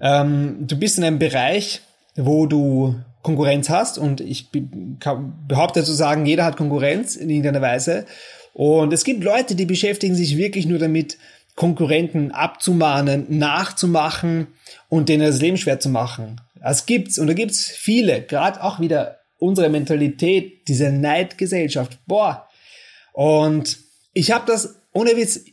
ähm, 0.00 0.66
du 0.66 0.78
bist 0.78 0.98
in 0.98 1.04
einem 1.04 1.18
Bereich, 1.18 1.80
wo 2.16 2.46
du 2.46 2.96
Konkurrenz 3.22 3.68
hast 3.68 3.98
und 3.98 4.20
ich 4.20 4.50
behaupte 4.50 5.84
zu 5.84 5.92
sagen, 5.92 6.26
jeder 6.26 6.44
hat 6.44 6.56
Konkurrenz 6.56 7.16
in 7.16 7.28
irgendeiner 7.28 7.62
Weise. 7.62 8.06
Und 8.52 8.92
es 8.92 9.04
gibt 9.04 9.24
Leute, 9.24 9.54
die 9.54 9.66
beschäftigen 9.66 10.14
sich 10.14 10.36
wirklich 10.36 10.66
nur 10.66 10.78
damit, 10.78 11.18
Konkurrenten 11.56 12.32
abzumahnen, 12.32 13.38
nachzumachen 13.38 14.48
und 14.88 15.08
denen 15.08 15.26
das 15.26 15.40
Leben 15.40 15.56
schwer 15.56 15.80
zu 15.80 15.88
machen. 15.88 16.40
Das 16.60 16.84
gibt's 16.84 17.18
und 17.18 17.26
da 17.26 17.32
gibt's 17.32 17.66
viele, 17.66 18.22
gerade 18.22 18.62
auch 18.62 18.78
wieder 18.78 19.20
unsere 19.38 19.70
Mentalität, 19.70 20.68
diese 20.68 20.92
Neidgesellschaft. 20.92 21.98
Boah. 22.06 22.48
Und 23.12 23.78
ich 24.12 24.30
habe 24.32 24.44
das 24.46 24.76
ohne 24.92 25.16
Witz 25.16 25.44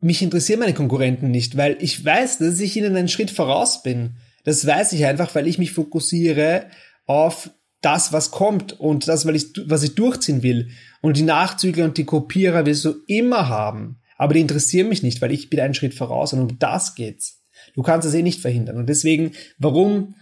mich 0.00 0.22
interessieren 0.22 0.60
meine 0.60 0.74
Konkurrenten 0.74 1.30
nicht, 1.30 1.56
weil 1.56 1.76
ich 1.80 2.04
weiß, 2.04 2.38
dass 2.38 2.58
ich 2.58 2.76
ihnen 2.76 2.96
einen 2.96 3.08
Schritt 3.08 3.30
voraus 3.30 3.82
bin. 3.82 4.16
Das 4.44 4.66
weiß 4.66 4.92
ich 4.92 5.04
einfach, 5.04 5.34
weil 5.34 5.46
ich 5.46 5.58
mich 5.58 5.72
fokussiere 5.72 6.66
auf 7.06 7.50
das, 7.80 8.12
was 8.12 8.30
kommt 8.30 8.78
und 8.78 9.08
das, 9.08 9.26
weil 9.26 9.36
ich, 9.36 9.52
was 9.66 9.82
ich 9.82 9.94
durchziehen 9.94 10.42
will. 10.42 10.68
Und 11.00 11.16
die 11.16 11.22
Nachzügler 11.22 11.84
und 11.84 11.96
die 11.96 12.04
Kopierer 12.04 12.66
wirst 12.66 12.84
du 12.84 12.94
immer 13.06 13.48
haben. 13.48 14.00
Aber 14.16 14.34
die 14.34 14.40
interessieren 14.40 14.88
mich 14.88 15.02
nicht, 15.02 15.22
weil 15.22 15.32
ich 15.32 15.48
bin 15.48 15.60
einen 15.60 15.74
Schritt 15.74 15.94
voraus 15.94 16.32
und 16.32 16.40
um 16.40 16.58
das 16.58 16.94
geht's. 16.94 17.42
Du 17.74 17.82
kannst 17.82 18.06
es 18.06 18.14
eh 18.14 18.22
nicht 18.22 18.40
verhindern. 18.40 18.76
Und 18.76 18.88
deswegen, 18.88 19.32
warum 19.58 20.14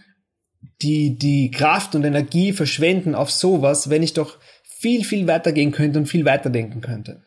die, 0.81 1.17
die 1.17 1.51
Kraft 1.51 1.95
und 1.95 2.05
Energie 2.05 2.53
verschwenden 2.53 3.15
auf 3.15 3.31
sowas, 3.31 3.89
wenn 3.89 4.03
ich 4.03 4.13
doch 4.13 4.39
viel, 4.63 5.03
viel 5.03 5.27
weiter 5.27 5.51
gehen 5.51 5.71
könnte 5.71 5.99
und 5.99 6.05
viel 6.05 6.25
weiter 6.25 6.49
denken 6.49 6.81
könnte. 6.81 7.23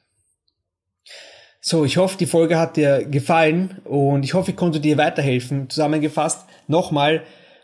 So, 1.65 1.85
ich 1.85 1.97
hoffe, 1.97 2.19
die 2.19 2.27
Folge 2.27 2.59
hat 2.59 2.77
dir 2.77 3.05
gefallen 3.05 3.77
und 3.85 4.25
ich 4.25 4.35
hoffe, 4.35 4.51
ich 4.51 4.57
konnte 4.57 4.81
dir 4.81 4.99
weiterhelfen. 4.99 5.71
Zusammengefasst, 5.71 6.45
nochmal, 6.67 7.23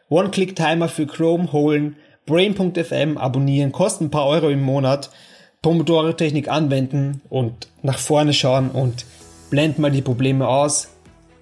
One-Click-Timer 0.08 0.88
für 0.88 1.08
Chrome 1.08 1.50
holen, 1.50 1.96
Brain.fm 2.24 3.18
abonnieren, 3.18 3.72
kosten 3.72 4.04
ein 4.04 4.10
paar 4.10 4.26
Euro 4.26 4.50
im 4.50 4.62
Monat, 4.62 5.10
Pomodoro-Technik 5.62 6.46
anwenden 6.46 7.22
und 7.28 7.66
nach 7.82 7.98
vorne 7.98 8.34
schauen 8.34 8.70
und 8.70 9.04
blend 9.50 9.80
mal 9.80 9.90
die 9.90 10.00
Probleme 10.00 10.46
aus 10.46 10.90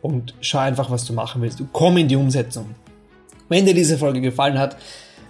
und 0.01 0.33
schau 0.41 0.61
einfach, 0.61 0.91
was 0.91 1.05
du 1.05 1.13
machen 1.13 1.43
willst. 1.43 1.61
Du 1.61 1.69
komm 1.71 1.99
in 1.99 2.09
die 2.09 2.17
Umsetzung. 2.17 2.75
Wenn 3.51 3.67
dir 3.67 3.75
diese 3.75 3.99
Folge 3.99 4.23
gefallen 4.23 4.59
hat, 4.59 4.79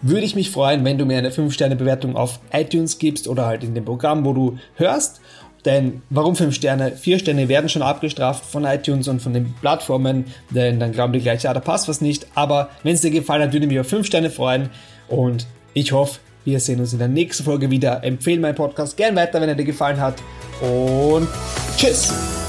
würde 0.00 0.26
ich 0.26 0.36
mich 0.36 0.50
freuen, 0.50 0.84
wenn 0.84 0.96
du 0.96 1.04
mir 1.04 1.18
eine 1.18 1.30
5-Sterne-Bewertung 1.30 2.14
auf 2.14 2.38
iTunes 2.52 2.98
gibst 2.98 3.26
oder 3.26 3.46
halt 3.46 3.64
in 3.64 3.74
dem 3.74 3.84
Programm, 3.84 4.24
wo 4.24 4.32
du 4.32 4.58
hörst 4.76 5.20
denn 5.66 6.02
warum 6.10 6.36
5 6.36 6.54
Sterne? 6.54 6.92
4 6.92 7.18
Sterne 7.18 7.48
werden 7.48 7.68
schon 7.68 7.82
abgestraft 7.82 8.44
von 8.44 8.64
iTunes 8.64 9.08
und 9.08 9.20
von 9.20 9.32
den 9.32 9.52
Plattformen, 9.60 10.26
denn 10.50 10.80
dann 10.80 10.92
glauben 10.92 11.12
die 11.12 11.20
gleich, 11.20 11.42
ja, 11.42 11.52
da 11.52 11.60
passt 11.60 11.88
was 11.88 12.00
nicht. 12.00 12.26
Aber 12.34 12.70
wenn 12.82 12.94
es 12.94 13.02
dir 13.02 13.10
gefallen 13.10 13.42
hat, 13.42 13.52
würde 13.52 13.66
ich 13.66 13.72
mich 13.72 13.80
auf 13.80 13.88
5 13.88 14.06
Sterne 14.06 14.30
freuen 14.30 14.70
und 15.08 15.46
ich 15.74 15.92
hoffe, 15.92 16.20
wir 16.44 16.60
sehen 16.60 16.80
uns 16.80 16.92
in 16.92 17.00
der 17.00 17.08
nächsten 17.08 17.44
Folge 17.44 17.70
wieder. 17.70 18.04
Empfehle 18.04 18.40
meinen 18.40 18.54
Podcast 18.54 18.96
gern 18.96 19.16
weiter, 19.16 19.40
wenn 19.40 19.48
er 19.48 19.56
dir 19.56 19.64
gefallen 19.64 20.00
hat 20.00 20.14
und 20.62 21.28
tschüss! 21.76 22.45